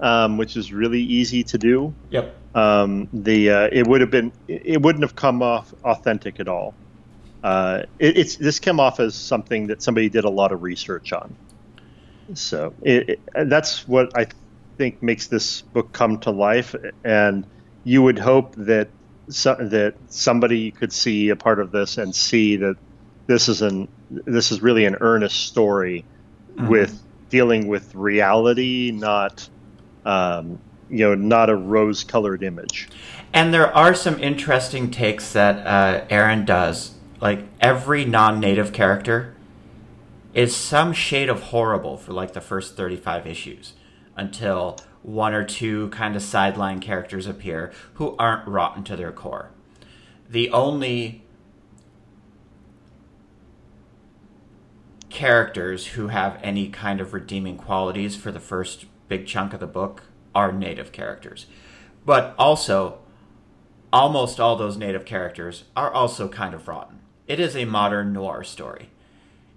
[0.00, 1.94] um, which is really easy to do.
[2.10, 2.36] Yep.
[2.54, 6.74] Um, the uh, it would have been it wouldn't have come off authentic at all.
[7.42, 11.12] Uh, it, it's this came off as something that somebody did a lot of research
[11.12, 11.34] on.
[12.34, 14.26] So it, it, that's what I
[14.78, 16.74] think makes this book come to life,
[17.04, 17.44] and
[17.84, 18.88] you would hope that
[19.28, 22.76] so, that somebody could see a part of this and see that
[23.26, 26.04] this is an this is really an earnest story
[26.56, 26.68] Mhm.
[26.68, 29.48] with dealing with reality, not
[30.04, 30.58] um,
[30.90, 32.88] you know, not a rose-colored image.
[33.32, 36.92] And there are some interesting takes that uh, Aaron does.
[37.22, 39.36] Like every non-native character
[40.34, 43.74] is some shade of horrible for like the first 35 issues
[44.16, 49.50] until one or two kind of sideline characters appear who aren't rotten to their core.
[50.28, 51.22] The only
[55.08, 59.68] characters who have any kind of redeeming qualities for the first big chunk of the
[59.68, 60.02] book
[60.34, 61.46] are native characters.
[62.04, 62.98] But also,
[63.92, 66.98] almost all those native characters are also kind of rotten.
[67.26, 68.90] It is a modern noir story.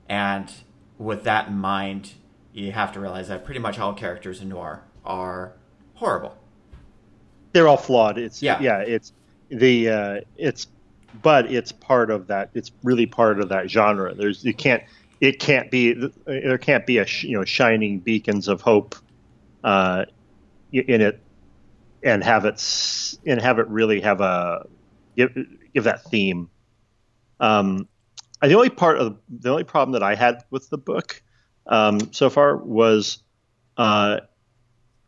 [0.07, 0.51] And
[0.97, 2.13] with that in mind,
[2.53, 5.53] you have to realize that pretty much all characters in noir are
[5.95, 6.37] horrible.
[7.53, 8.17] They're all flawed.
[8.17, 8.59] It's Yeah.
[8.61, 9.13] yeah, it's
[9.49, 10.67] the uh, it's
[11.21, 12.49] but it's part of that.
[12.53, 14.13] It's really part of that genre.
[14.13, 14.83] There's you can't
[15.21, 18.95] it can't be there can't be a you know shining beacons of hope
[19.63, 20.05] uh,
[20.71, 21.19] in it
[22.03, 24.67] and have it and have it really have a
[25.15, 25.35] give
[25.73, 26.49] give that theme.
[27.39, 27.87] Um,
[28.41, 31.21] the only part of the only problem that I had with the book
[31.67, 33.19] um, so far was
[33.77, 34.21] uh,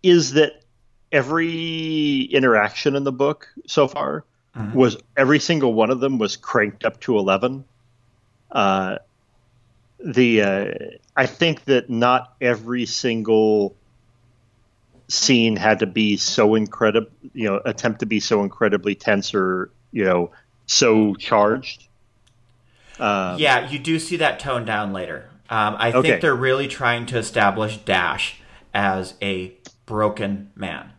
[0.03, 0.63] is that
[1.11, 4.25] every interaction in the book so far
[4.55, 4.77] mm-hmm.
[4.77, 7.65] was every single one of them was cranked up to eleven.
[8.51, 8.97] Uh,
[10.03, 10.73] the uh,
[11.15, 13.75] I think that not every single
[15.09, 19.71] scene had to be so incredible, you know, attempt to be so incredibly tense or
[19.91, 20.31] you know
[20.65, 21.86] so charged.
[22.99, 25.29] Um, yeah, you do see that tone down later.
[25.49, 26.09] Um, I okay.
[26.09, 28.41] think they're really trying to establish Dash
[28.73, 29.53] as a
[29.85, 30.91] broken man.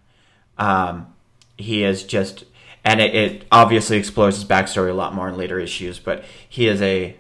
[0.57, 1.15] Um,
[1.57, 2.45] he is just,
[2.85, 5.99] and it, it, obviously explores his backstory a lot more in later issues.
[5.99, 7.17] But he is a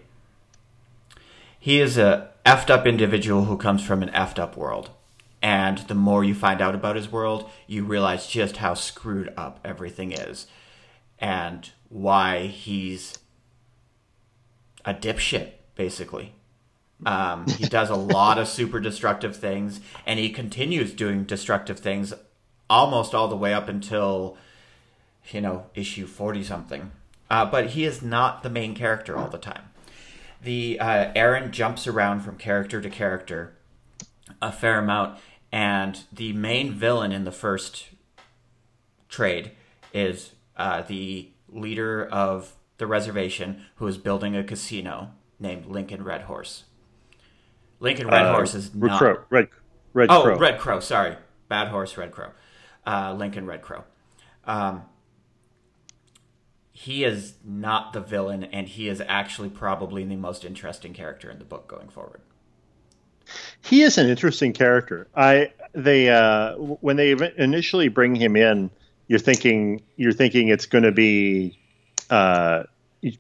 [1.58, 4.90] he is a effed up individual who comes from an effed up world.
[5.42, 9.60] And the more you find out about his world, you realize just how screwed up
[9.64, 10.46] everything is
[11.18, 13.18] and why he's
[14.88, 16.32] a dipshit, basically.
[17.04, 22.14] Um, he does a lot of super destructive things, and he continues doing destructive things
[22.70, 24.38] almost all the way up until,
[25.30, 26.90] you know, issue 40 something.
[27.30, 29.64] Uh, but he is not the main character all the time.
[30.42, 33.52] The uh, Aaron jumps around from character to character
[34.40, 35.18] a fair amount,
[35.52, 37.90] and the main villain in the first
[39.10, 39.50] trade
[39.92, 46.22] is uh, the leader of the reservation who is building a casino named Lincoln Red
[46.22, 46.64] Horse.
[47.80, 49.24] Lincoln Red uh, Horse is Red not Crow.
[49.30, 49.48] Red
[49.92, 50.38] Red oh, Crow.
[50.38, 50.80] Red Crow.
[50.80, 51.16] Sorry,
[51.48, 52.30] Bad Horse, Red Crow.
[52.86, 53.84] Uh, Lincoln Red Crow.
[54.44, 54.84] Um,
[56.72, 61.38] he is not the villain, and he is actually probably the most interesting character in
[61.38, 62.20] the book going forward.
[63.60, 65.08] He is an interesting character.
[65.14, 68.70] I they uh, when they initially bring him in,
[69.06, 71.58] you're thinking you're thinking it's going to be
[72.10, 72.64] uh,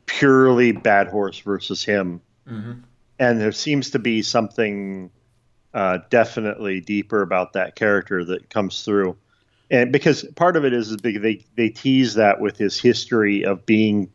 [0.06, 2.80] purely Bad Horse versus him, mm-hmm.
[3.18, 5.10] and there seems to be something
[5.74, 9.16] uh, definitely deeper about that character that comes through.
[9.70, 13.66] And because part of it is, is they they tease that with his history of
[13.66, 14.10] being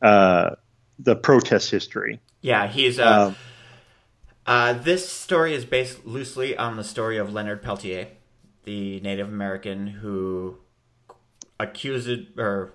[0.00, 0.50] uh,
[0.98, 2.20] the protest history.
[2.40, 3.36] Yeah, he's uh, um,
[4.46, 8.08] uh, this story is based loosely on the story of Leonard Peltier,
[8.64, 10.58] the Native American who
[11.58, 12.74] accused or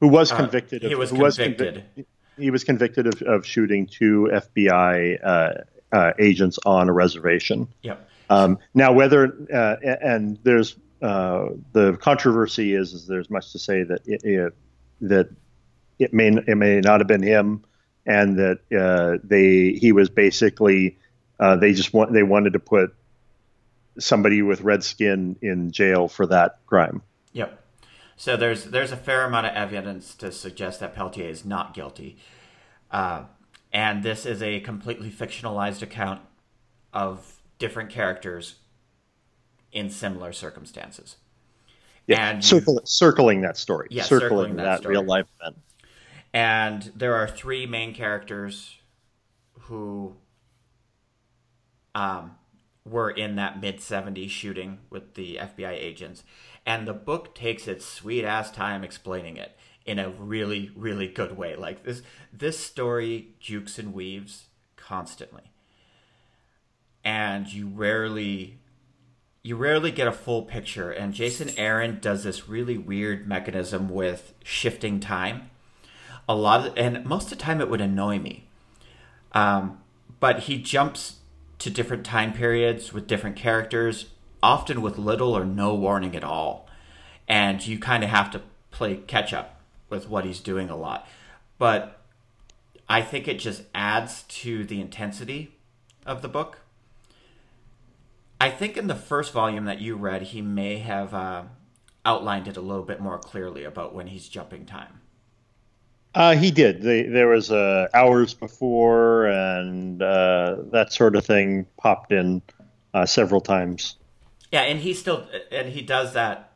[0.00, 0.84] who was uh, convicted.
[0.84, 1.74] Uh, he was convicted.
[1.74, 2.06] Was convi-
[2.38, 5.52] he was convicted of, of shooting two FBI uh,
[5.92, 7.68] uh, agents on a reservation.
[7.82, 8.08] Yep.
[8.28, 13.82] Um, now, whether uh, and there's uh, the controversy is, is there's much to say
[13.84, 14.54] that it, it,
[15.02, 15.30] that
[15.98, 17.64] it may it may not have been him,
[18.04, 20.98] and that they he was basically
[21.38, 22.94] they just want they wanted to put
[23.98, 27.02] somebody with red skin in jail for that crime.
[27.32, 27.62] Yep.
[28.16, 32.16] So there's there's a fair amount of evidence to suggest that Peltier is not guilty,
[32.90, 33.24] uh,
[33.72, 36.22] and this is a completely fictionalized account
[36.94, 38.56] of different characters
[39.70, 41.16] in similar circumstances.
[42.06, 45.58] Yeah, and Circle, circling that story, yeah, circling, circling that, that real life event.
[46.32, 48.76] And there are three main characters
[49.60, 50.16] who
[51.94, 52.36] um,
[52.84, 56.22] were in that mid 70s shooting with the FBI agents.
[56.66, 59.56] And the book takes its sweet ass time explaining it
[59.86, 61.54] in a really, really good way.
[61.54, 62.02] Like this
[62.32, 65.52] this story jukes and weaves constantly.
[67.04, 68.58] And you rarely
[69.44, 74.34] you rarely get a full picture and Jason Aaron does this really weird mechanism with
[74.42, 75.50] shifting time.
[76.28, 78.48] A lot of, and most of the time it would annoy me.
[79.30, 79.78] Um,
[80.18, 81.16] but he jumps
[81.58, 84.06] to different time periods with different characters,
[84.46, 86.68] often with little or no warning at all.
[87.26, 91.08] And you kind of have to play catch up with what he's doing a lot.
[91.58, 92.00] But
[92.88, 95.56] I think it just adds to the intensity
[96.06, 96.60] of the book.
[98.40, 101.42] I think in the first volume that you read, he may have uh,
[102.04, 105.00] outlined it a little bit more clearly about when he's jumping time.
[106.14, 106.82] Uh, he did.
[106.82, 112.42] There was uh, hours before, and uh, that sort of thing popped in
[112.94, 113.96] uh, several times.
[114.52, 116.52] Yeah, and he still and he does that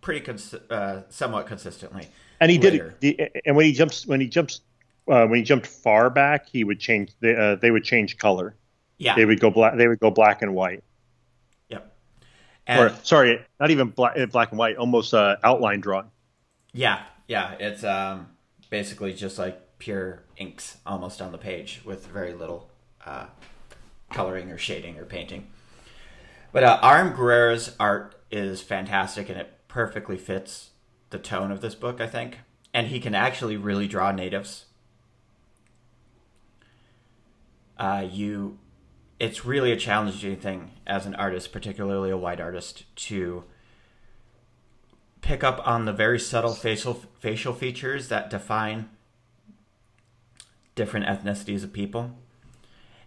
[0.00, 2.08] pretty cons- uh, somewhat consistently.
[2.40, 2.96] And he later.
[3.00, 3.42] did it.
[3.44, 4.60] And when he jumps, when he jumps,
[5.08, 7.12] uh, when he jumped far back, he would change.
[7.20, 8.54] They, they would change color.
[8.98, 9.76] Yeah, they would go black.
[9.76, 10.82] They would go black and white.
[11.68, 11.94] Yep.
[12.66, 16.10] And, or sorry, not even black, black and white, almost uh, outline drawing.
[16.72, 18.28] Yeah, yeah, it's um,
[18.70, 22.70] basically just like pure inks almost on the page with very little
[23.04, 23.26] uh,
[24.10, 25.48] coloring or shading or painting.
[26.52, 27.14] But uh, R.M.
[27.14, 30.70] Guerrera's art is fantastic and it perfectly fits
[31.10, 32.38] the tone of this book, I think.
[32.72, 34.66] And he can actually really draw natives.
[37.78, 38.58] Uh, you,
[39.18, 43.44] it's really a challenging thing as an artist, particularly a white artist, to
[45.20, 48.88] pick up on the very subtle facial facial features that define
[50.74, 52.16] different ethnicities of people.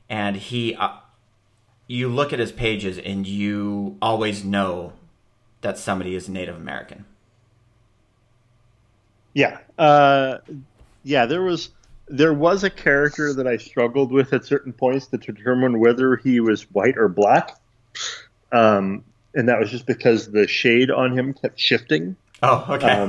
[0.09, 0.97] And he, uh,
[1.93, 4.93] you look at his pages and you always know
[5.61, 7.05] that somebody is Native American.
[9.35, 10.39] Yeah, uh,
[11.03, 11.27] yeah.
[11.27, 11.69] There was
[12.07, 16.39] there was a character that I struggled with at certain points to determine whether he
[16.39, 17.59] was white or black,
[18.51, 19.03] um,
[19.35, 22.15] and that was just because the shade on him kept shifting.
[22.41, 22.89] Oh, okay.
[22.89, 23.07] um,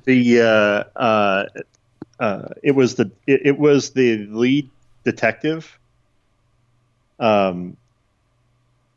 [0.04, 1.44] the uh, uh,
[2.18, 4.68] uh, it was the it, it, was the lead
[5.04, 5.78] detective.
[7.20, 7.76] Um,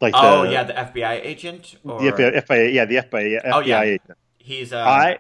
[0.01, 1.75] like oh the, yeah, the FBI agent.
[1.83, 2.01] Or...
[2.01, 3.81] The FBI, yeah, the FBI, FBI oh, yeah.
[3.81, 4.17] agent.
[4.37, 5.19] He's a I,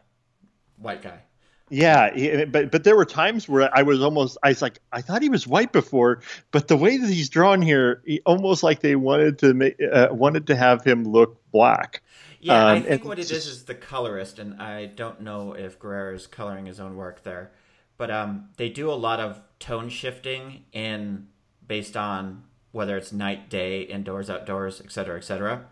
[0.77, 1.21] white guy.
[1.69, 5.21] Yeah, but but there were times where I was almost I was like I thought
[5.21, 6.21] he was white before,
[6.51, 10.07] but the way that he's drawn here, he, almost like they wanted to make uh,
[10.11, 12.01] wanted to have him look black.
[12.41, 15.77] Yeah, um, I think what it is is the colorist, and I don't know if
[15.77, 17.51] Guerrero is coloring his own work there,
[17.97, 21.27] but um, they do a lot of tone shifting in
[21.67, 25.65] based on whether it's night, day, indoors, outdoors, etc., etc.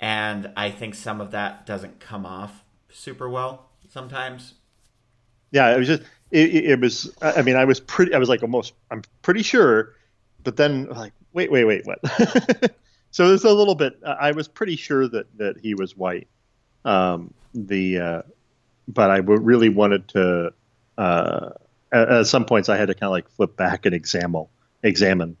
[0.00, 4.54] And I think some of that doesn't come off super well sometimes.
[5.50, 7.14] Yeah, it was just it, it was.
[7.22, 8.14] I mean, I was pretty.
[8.14, 8.74] I was like almost.
[8.90, 9.94] I'm pretty sure,
[10.42, 11.98] but then like, wait, wait, wait, what?
[13.10, 13.98] so there's a little bit.
[14.04, 16.28] I was pretty sure that that he was white.
[16.84, 18.22] Um, the uh,
[18.88, 20.52] but I really wanted to
[20.98, 21.50] uh,
[21.92, 24.46] at, at, some points I had to kind of like flip back and examine
[24.82, 25.36] examine.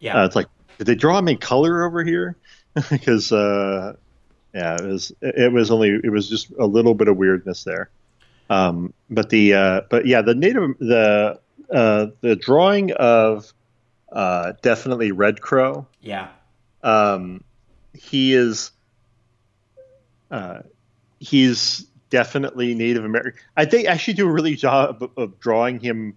[0.00, 0.46] Yeah, uh, it's like
[0.78, 2.36] did they draw me color over here?
[2.90, 3.94] because uh,
[4.54, 7.90] yeah, it was it was only it was just a little bit of weirdness there.
[8.50, 11.40] Um, but the uh, but yeah, the native the
[11.72, 13.52] uh, the drawing of
[14.10, 15.86] uh, definitely Red Crow.
[16.00, 16.28] Yeah.
[16.82, 17.44] Um,
[17.94, 18.70] he is.
[20.30, 20.60] Uh,
[21.18, 23.40] he's definitely Native American.
[23.56, 26.16] I think actually do a really job of drawing him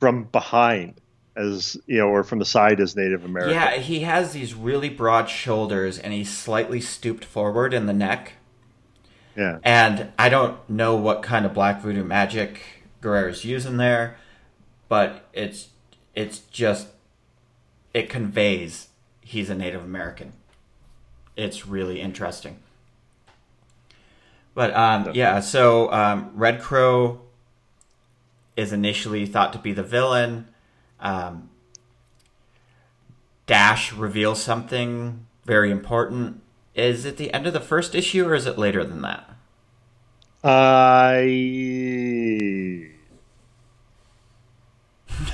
[0.00, 1.00] from behind
[1.38, 3.54] as you know, or from the side as Native American.
[3.54, 8.34] Yeah, he has these really broad shoulders, and he's slightly stooped forward in the neck.
[9.36, 12.60] Yeah, and I don't know what kind of black voodoo magic
[13.00, 14.16] Guerrera's using there,
[14.88, 15.68] but it's
[16.14, 16.88] it's just
[17.94, 18.88] it conveys
[19.20, 20.32] he's a Native American.
[21.36, 22.58] It's really interesting.
[24.54, 27.20] But um, yeah, so um, Red Crow
[28.56, 30.48] is initially thought to be the villain.
[31.00, 31.50] Um,
[33.46, 36.42] Dash reveals something very important.
[36.74, 39.28] Is it the end of the first issue, or is it later than that?
[40.44, 41.24] I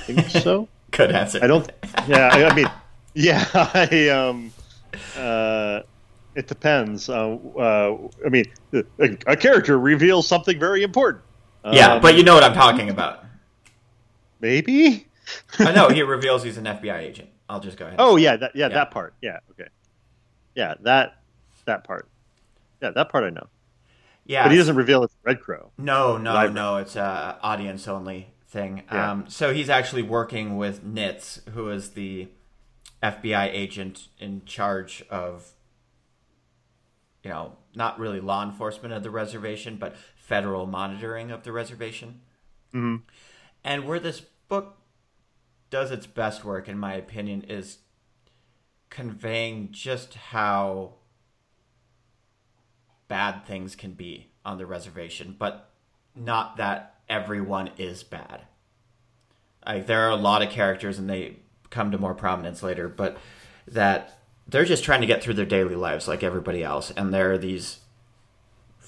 [0.07, 0.69] think so.
[0.93, 1.41] Good answer.
[1.43, 1.71] I don't.
[2.07, 2.71] Yeah, I, I mean,
[3.15, 4.53] yeah, I um,
[5.17, 5.81] uh,
[6.35, 7.09] it depends.
[7.09, 8.85] Uh, uh, I mean, a,
[9.27, 11.25] a, character reveals something very important.
[11.73, 13.25] Yeah, um, but you know what I'm talking about.
[14.41, 15.07] Maybe.
[15.59, 17.31] I know he reveals he's an FBI agent.
[17.49, 17.97] I'll just go ahead.
[17.99, 19.15] Oh yeah, that, yeah, yeah, that part.
[19.21, 19.69] Yeah, okay.
[20.55, 21.19] Yeah, that
[21.67, 22.09] that part.
[22.83, 23.49] Yeah, that part I know.
[24.27, 25.71] Yeah, but he doesn't reveal it's Red Crow.
[25.77, 26.79] No, no, no.
[26.79, 28.83] It's a audience only thing.
[28.91, 29.11] Yeah.
[29.11, 32.29] Um, so he's actually working with Nitz, who is the
[33.03, 35.55] FBI agent in charge of
[37.25, 42.21] you know, not really law enforcement of the reservation, but federal monitoring of the reservation.
[42.75, 42.97] Mm-hmm.
[43.65, 44.77] And where this book
[45.75, 47.79] does its best work, in my opinion, is
[48.91, 50.93] conveying just how
[53.09, 55.69] bad things can be on the reservation, but
[56.15, 58.43] not that everyone is bad.
[59.67, 61.39] Like there are a lot of characters, and they
[61.71, 63.19] come to more prominence later, but
[63.67, 67.33] that they're just trying to get through their daily lives like everybody else, and there
[67.33, 67.81] are these,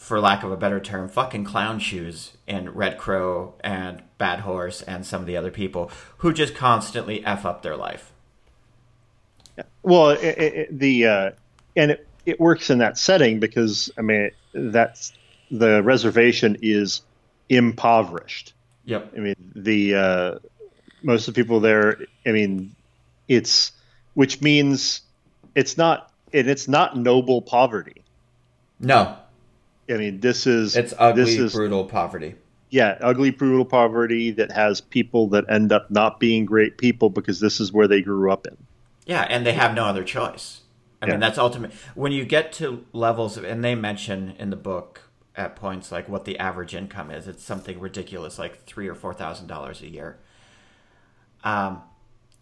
[0.07, 4.81] for lack of a better term, fucking clown shoes in Red Crow and Bad Horse
[4.83, 8.13] and some of the other people who just constantly f up their life.
[9.83, 11.31] Well, it, it, the uh,
[11.75, 15.13] and it, it works in that setting because I mean that's
[15.51, 17.03] the reservation is
[17.49, 18.55] impoverished.
[18.85, 19.13] Yep.
[19.17, 20.39] I mean the uh,
[21.03, 21.99] most of the people there.
[22.25, 22.77] I mean
[23.27, 23.73] it's
[24.15, 25.01] which means
[25.57, 28.03] it's not and it's not noble poverty.
[28.79, 29.17] No,
[29.89, 32.37] I mean this is it's ugly, this is, brutal poverty.
[32.71, 37.39] Yeah, ugly, brutal poverty that has people that end up not being great people because
[37.39, 38.57] this is where they grew up in.
[39.07, 40.63] Yeah, and they have no other choice.
[41.01, 41.13] I yeah.
[41.13, 41.73] mean, that's ultimate.
[41.95, 45.03] When you get to levels of, and they mention in the book
[45.37, 49.15] at points like what the average income is, it's something ridiculous, like three or four
[49.15, 50.19] thousand dollars a year.
[51.45, 51.83] Um,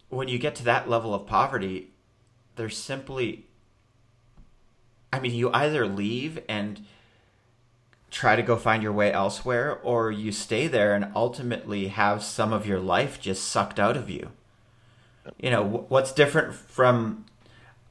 [0.09, 1.91] when you get to that level of poverty,
[2.55, 3.45] there's simply,
[5.13, 6.85] I mean, you either leave and
[8.15, 12.53] try to go find your way elsewhere, or you stay there and ultimately have some
[12.53, 14.31] of your life just sucked out of you.
[15.37, 17.25] You know, what's different from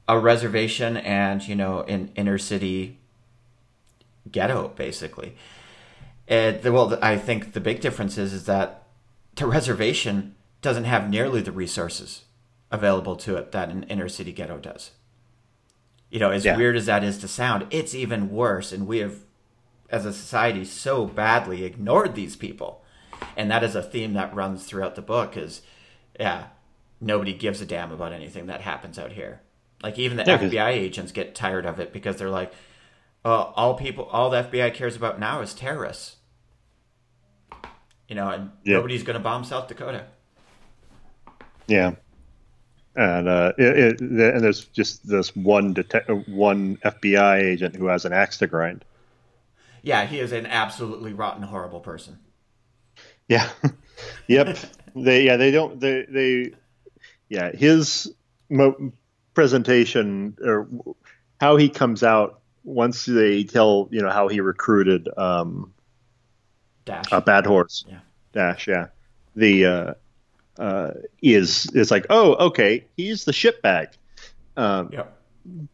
[0.09, 2.97] a reservation and, you know, an inner city
[4.33, 5.37] ghetto, basically?
[6.27, 8.85] It, well, I think the big difference is, is that
[9.35, 12.25] the reservation doesn't have nearly the resources
[12.71, 14.93] available to it that an inner city ghetto does.
[16.09, 16.57] You know, as yeah.
[16.57, 18.73] weird as that is to sound, it's even worse.
[18.73, 19.19] And we have
[19.95, 22.85] as a society so badly ignored these people.
[23.37, 25.63] And that is a theme that runs throughout the book is
[26.19, 26.47] yeah
[27.01, 29.41] nobody gives a damn about anything that happens out here.
[29.83, 32.53] Like even the yeah, fbi agents get tired of it because they're like
[33.25, 36.17] uh, all people all the fbi cares about now is terrorists.
[38.09, 38.75] You know and yeah.
[38.75, 40.07] nobody's going to bomb south dakota.
[41.69, 41.93] Yeah.
[42.97, 48.05] And uh, it, it, and there's just this one detec- one FBI agent who has
[48.05, 48.85] an axe to grind
[49.85, 52.19] yeah, he is an absolutely rotten, horrible person.
[53.29, 53.49] Yeah.
[54.27, 54.57] yep.
[54.97, 56.53] they yeah they don't they they
[57.29, 58.13] yeah his
[58.49, 58.93] mo-
[59.35, 60.69] presentation or
[61.41, 65.73] how he comes out once they tell you know how he recruited um
[66.85, 68.01] Dash a bad horse yeah
[68.33, 68.87] Dash yeah
[69.35, 69.95] the uh
[70.59, 73.89] uh is is like oh okay he's the shitbag
[74.57, 75.21] um yep.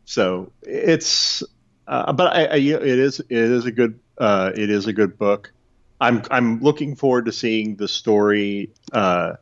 [0.04, 1.42] so it's
[1.90, 5.18] uh, but I, I, it is it is a good uh, it is a good
[5.18, 5.52] book.
[6.00, 9.32] I'm I'm looking forward to seeing the story, uh,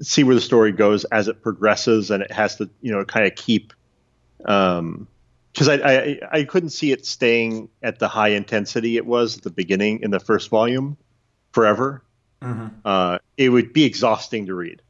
[0.00, 3.26] see where the story goes as it progresses, and it has to you know kind
[3.26, 3.72] of keep.
[4.44, 5.08] Um,
[5.52, 9.42] because I, I I couldn't see it staying at the high intensity it was at
[9.42, 10.96] the beginning in the first volume
[11.50, 12.04] forever.
[12.40, 12.68] Mm-hmm.
[12.84, 14.82] Uh, it would be exhausting to read.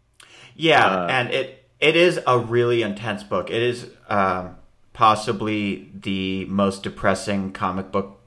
[0.54, 3.50] Yeah, uh, and it it is a really intense book.
[3.50, 4.56] It is um,
[4.92, 8.20] possibly the most depressing comic book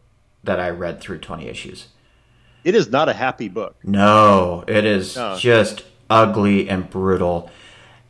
[0.43, 1.87] that I read through 20 issues.
[2.63, 3.75] It is not a happy book.
[3.83, 5.37] No, it is no.
[5.37, 7.49] just ugly and brutal.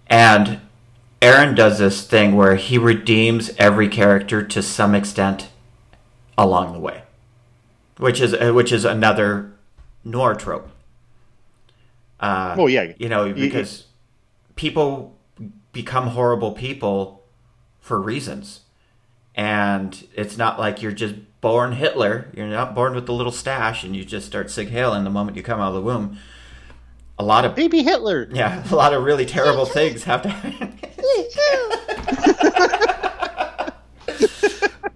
[0.07, 0.61] And
[1.21, 5.49] Aaron does this thing where he redeems every character to some extent
[6.37, 7.03] along the way,
[7.97, 9.51] which is uh, which is another
[10.03, 10.69] noir trope.
[12.19, 13.87] Uh, well, yeah, you know, because
[14.55, 15.17] people
[15.73, 17.24] become horrible people
[17.85, 18.61] for reasons.
[19.35, 22.31] And it's not like you're just born Hitler.
[22.33, 25.37] You're not born with the little stash and you just start Sieg Heil the moment
[25.37, 26.17] you come out of the womb.
[27.19, 28.27] A lot of baby Hitler.
[28.33, 30.79] Yeah, a lot of really terrible things have to happen.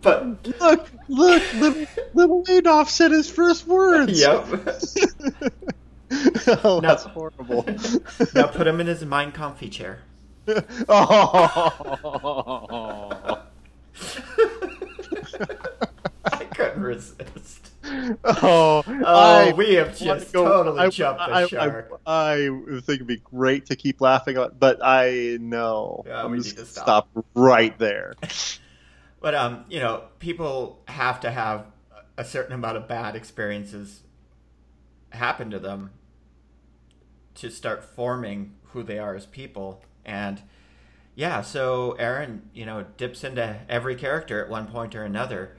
[0.02, 1.86] but look, look, little,
[2.16, 4.20] little Adolf said his first words.
[4.20, 4.48] Yep.
[6.64, 7.68] oh, that's horrible.
[8.34, 10.00] now put him in his Mein Kampf chair
[10.90, 12.26] oh.
[16.26, 17.72] I couldn't resist.
[18.24, 22.02] Oh, oh we have just go, totally I, jumped the I, shark.
[22.06, 26.38] I, I, think it'd be great to keep laughing, but I know yeah, I'm we
[26.38, 27.10] need to stop.
[27.14, 28.14] stop right there.
[29.22, 31.66] but um, you know, people have to have
[32.18, 34.02] a certain amount of bad experiences
[35.12, 35.92] happen to them
[37.36, 40.42] to start forming who they are as people and
[41.16, 45.58] yeah, so Aaron, you know, dips into every character at one point or another,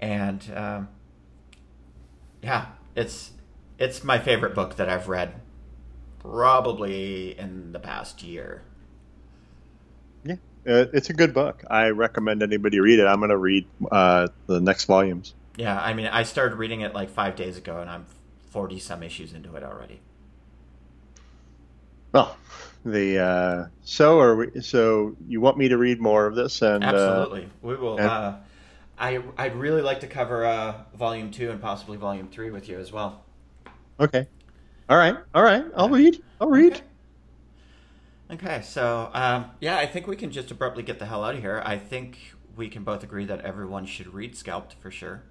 [0.00, 0.88] and um,
[2.42, 3.32] yeah, it's
[3.78, 5.34] it's my favorite book that I've read,
[6.20, 8.62] probably in the past year.
[10.24, 10.36] Yeah,
[10.68, 11.64] uh, it's a good book.
[11.68, 13.06] I recommend anybody read it.
[13.06, 15.34] I'm going to read uh, the next volumes.
[15.56, 18.06] Yeah, I mean, I started reading it like five days ago, and I'm
[18.50, 20.00] forty some issues into it already.
[22.12, 22.36] Well,
[22.86, 26.84] the uh, so are we, so you want me to read more of this and
[26.84, 28.34] uh, absolutely uh, we will and, uh,
[28.98, 32.78] I I'd really like to cover uh, volume two and possibly volume three with you
[32.78, 33.24] as well.
[34.00, 34.26] Okay.
[34.88, 35.16] All right.
[35.34, 35.64] All right.
[35.76, 36.22] I'll read.
[36.40, 36.72] I'll read.
[36.72, 36.82] Okay.
[38.28, 41.40] Okay, so um, yeah, I think we can just abruptly get the hell out of
[41.40, 41.62] here.
[41.64, 42.18] I think
[42.56, 45.22] we can both agree that everyone should read Scalped for sure.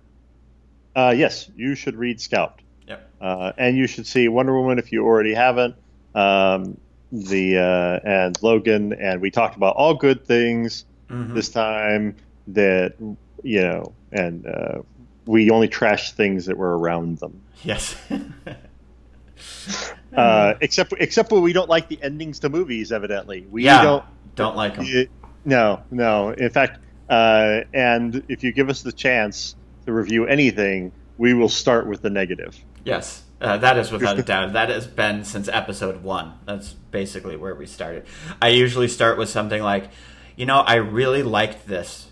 [0.95, 2.63] Uh, yes, you should read Scalped.
[2.87, 3.11] Yep.
[3.19, 5.75] Uh, and you should see Wonder Woman if you already haven't.
[6.13, 6.77] Um,
[7.11, 10.85] the uh, and Logan, and we talked about all good things.
[11.09, 11.33] mm-hmm.
[11.33, 12.15] this time
[12.47, 12.95] that
[13.43, 14.81] you know, and uh,
[15.25, 17.41] we only trashed things that were around them.
[17.63, 17.95] Yes.
[20.15, 22.91] uh, except except when we don't like the endings to movies.
[22.91, 24.05] Evidently, we yeah, don't
[24.35, 25.07] don't like them.
[25.45, 26.31] no, no.
[26.31, 26.79] In fact,
[27.09, 29.55] uh, and if you give us the chance
[29.85, 32.57] to review anything, we will start with the negative.
[32.83, 33.23] Yes.
[33.41, 34.53] Uh, that is without a doubt.
[34.53, 36.33] That has been since episode one.
[36.45, 38.05] That's basically where we started.
[38.41, 39.89] I usually start with something like,
[40.35, 42.11] you know, I really liked this.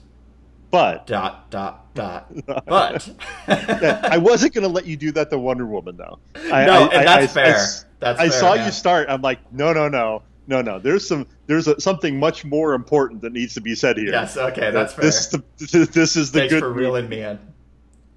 [0.70, 1.08] But.
[1.08, 2.32] Dot, dot, dot.
[2.66, 3.10] but.
[3.48, 6.20] I wasn't going to let you do that to Wonder Woman, though.
[6.36, 7.68] I, no, I, and that's I, fair.
[8.00, 9.08] that's I fair, saw you start.
[9.10, 10.24] I'm like, no, no, no.
[10.46, 10.78] No, no.
[10.78, 11.26] There's some.
[11.48, 14.10] There's a, something much more important that needs to be said here.
[14.10, 14.36] Yes.
[14.36, 14.72] Okay.
[14.72, 15.06] That's fair.
[15.06, 15.44] This, the,
[15.94, 16.60] this is the Thanks good.
[16.60, 17.40] for reeling me in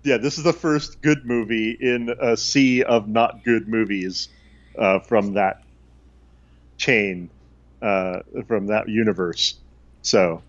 [0.07, 4.29] yeah, this is the first good movie in a sea of not good movies
[4.79, 5.65] uh, from that
[6.79, 7.29] chain,
[7.83, 9.57] uh, from that universe.
[10.03, 10.43] So,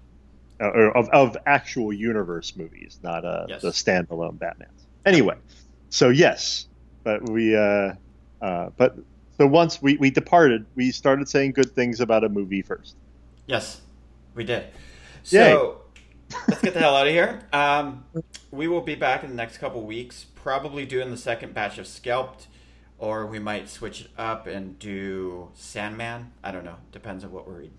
[0.62, 3.64] uh, of, of actual universe movies, not uh, yes.
[3.64, 4.70] the standalone Batman.
[5.06, 5.36] Anyway,
[5.90, 6.68] so yes,
[7.04, 7.94] but we, uh,
[8.42, 8.96] uh, but
[9.38, 12.96] so once we, we departed, we started saying good things about a movie first.
[13.48, 13.82] Yes,
[14.36, 14.66] we did.
[15.24, 15.82] So
[16.48, 17.42] let's get the hell out of here.
[17.54, 18.06] Um,
[18.52, 21.88] we will be back in the next couple weeks, probably doing the second batch of
[21.88, 22.48] Scalped,
[22.98, 26.32] or we might switch it up and do Sandman.
[26.44, 26.78] I don't know.
[26.92, 27.78] Depends on what we're reading.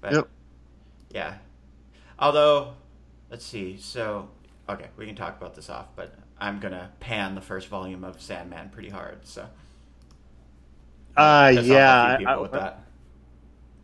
[0.00, 0.28] But, yep.
[1.10, 1.34] Yeah.
[2.18, 2.74] Although,
[3.30, 3.78] let's see.
[3.78, 4.28] So,
[4.68, 8.20] okay, we can talk about this off, but I'm gonna pan the first volume of
[8.20, 9.26] Sandman pretty hard.
[9.26, 9.46] So.
[11.16, 12.18] Uh, yeah.
[12.26, 12.72] I,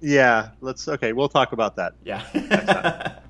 [0.01, 0.51] yeah.
[0.61, 0.87] Let's.
[0.87, 1.95] Okay, we'll talk about that.
[2.05, 3.19] Yeah.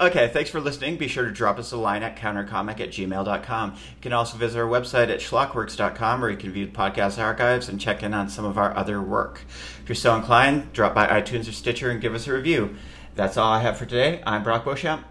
[0.00, 0.96] Okay, thanks for listening.
[0.96, 3.70] Be sure to drop us a line at countercomic at gmail.com.
[3.72, 7.68] You can also visit our website at schlockworks.com where you can view the podcast archives
[7.68, 9.42] and check in on some of our other work.
[9.82, 12.76] If you're so inclined, drop by iTunes or Stitcher and give us a review.
[13.14, 14.22] That's all I have for today.
[14.26, 15.04] I'm Brock Beauchamp.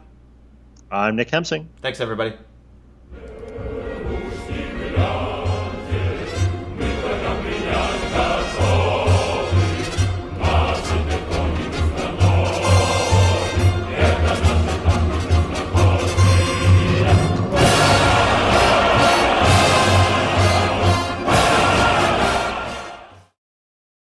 [0.91, 1.68] I'm Nick Hemsing.
[1.82, 2.34] Thanks, everybody.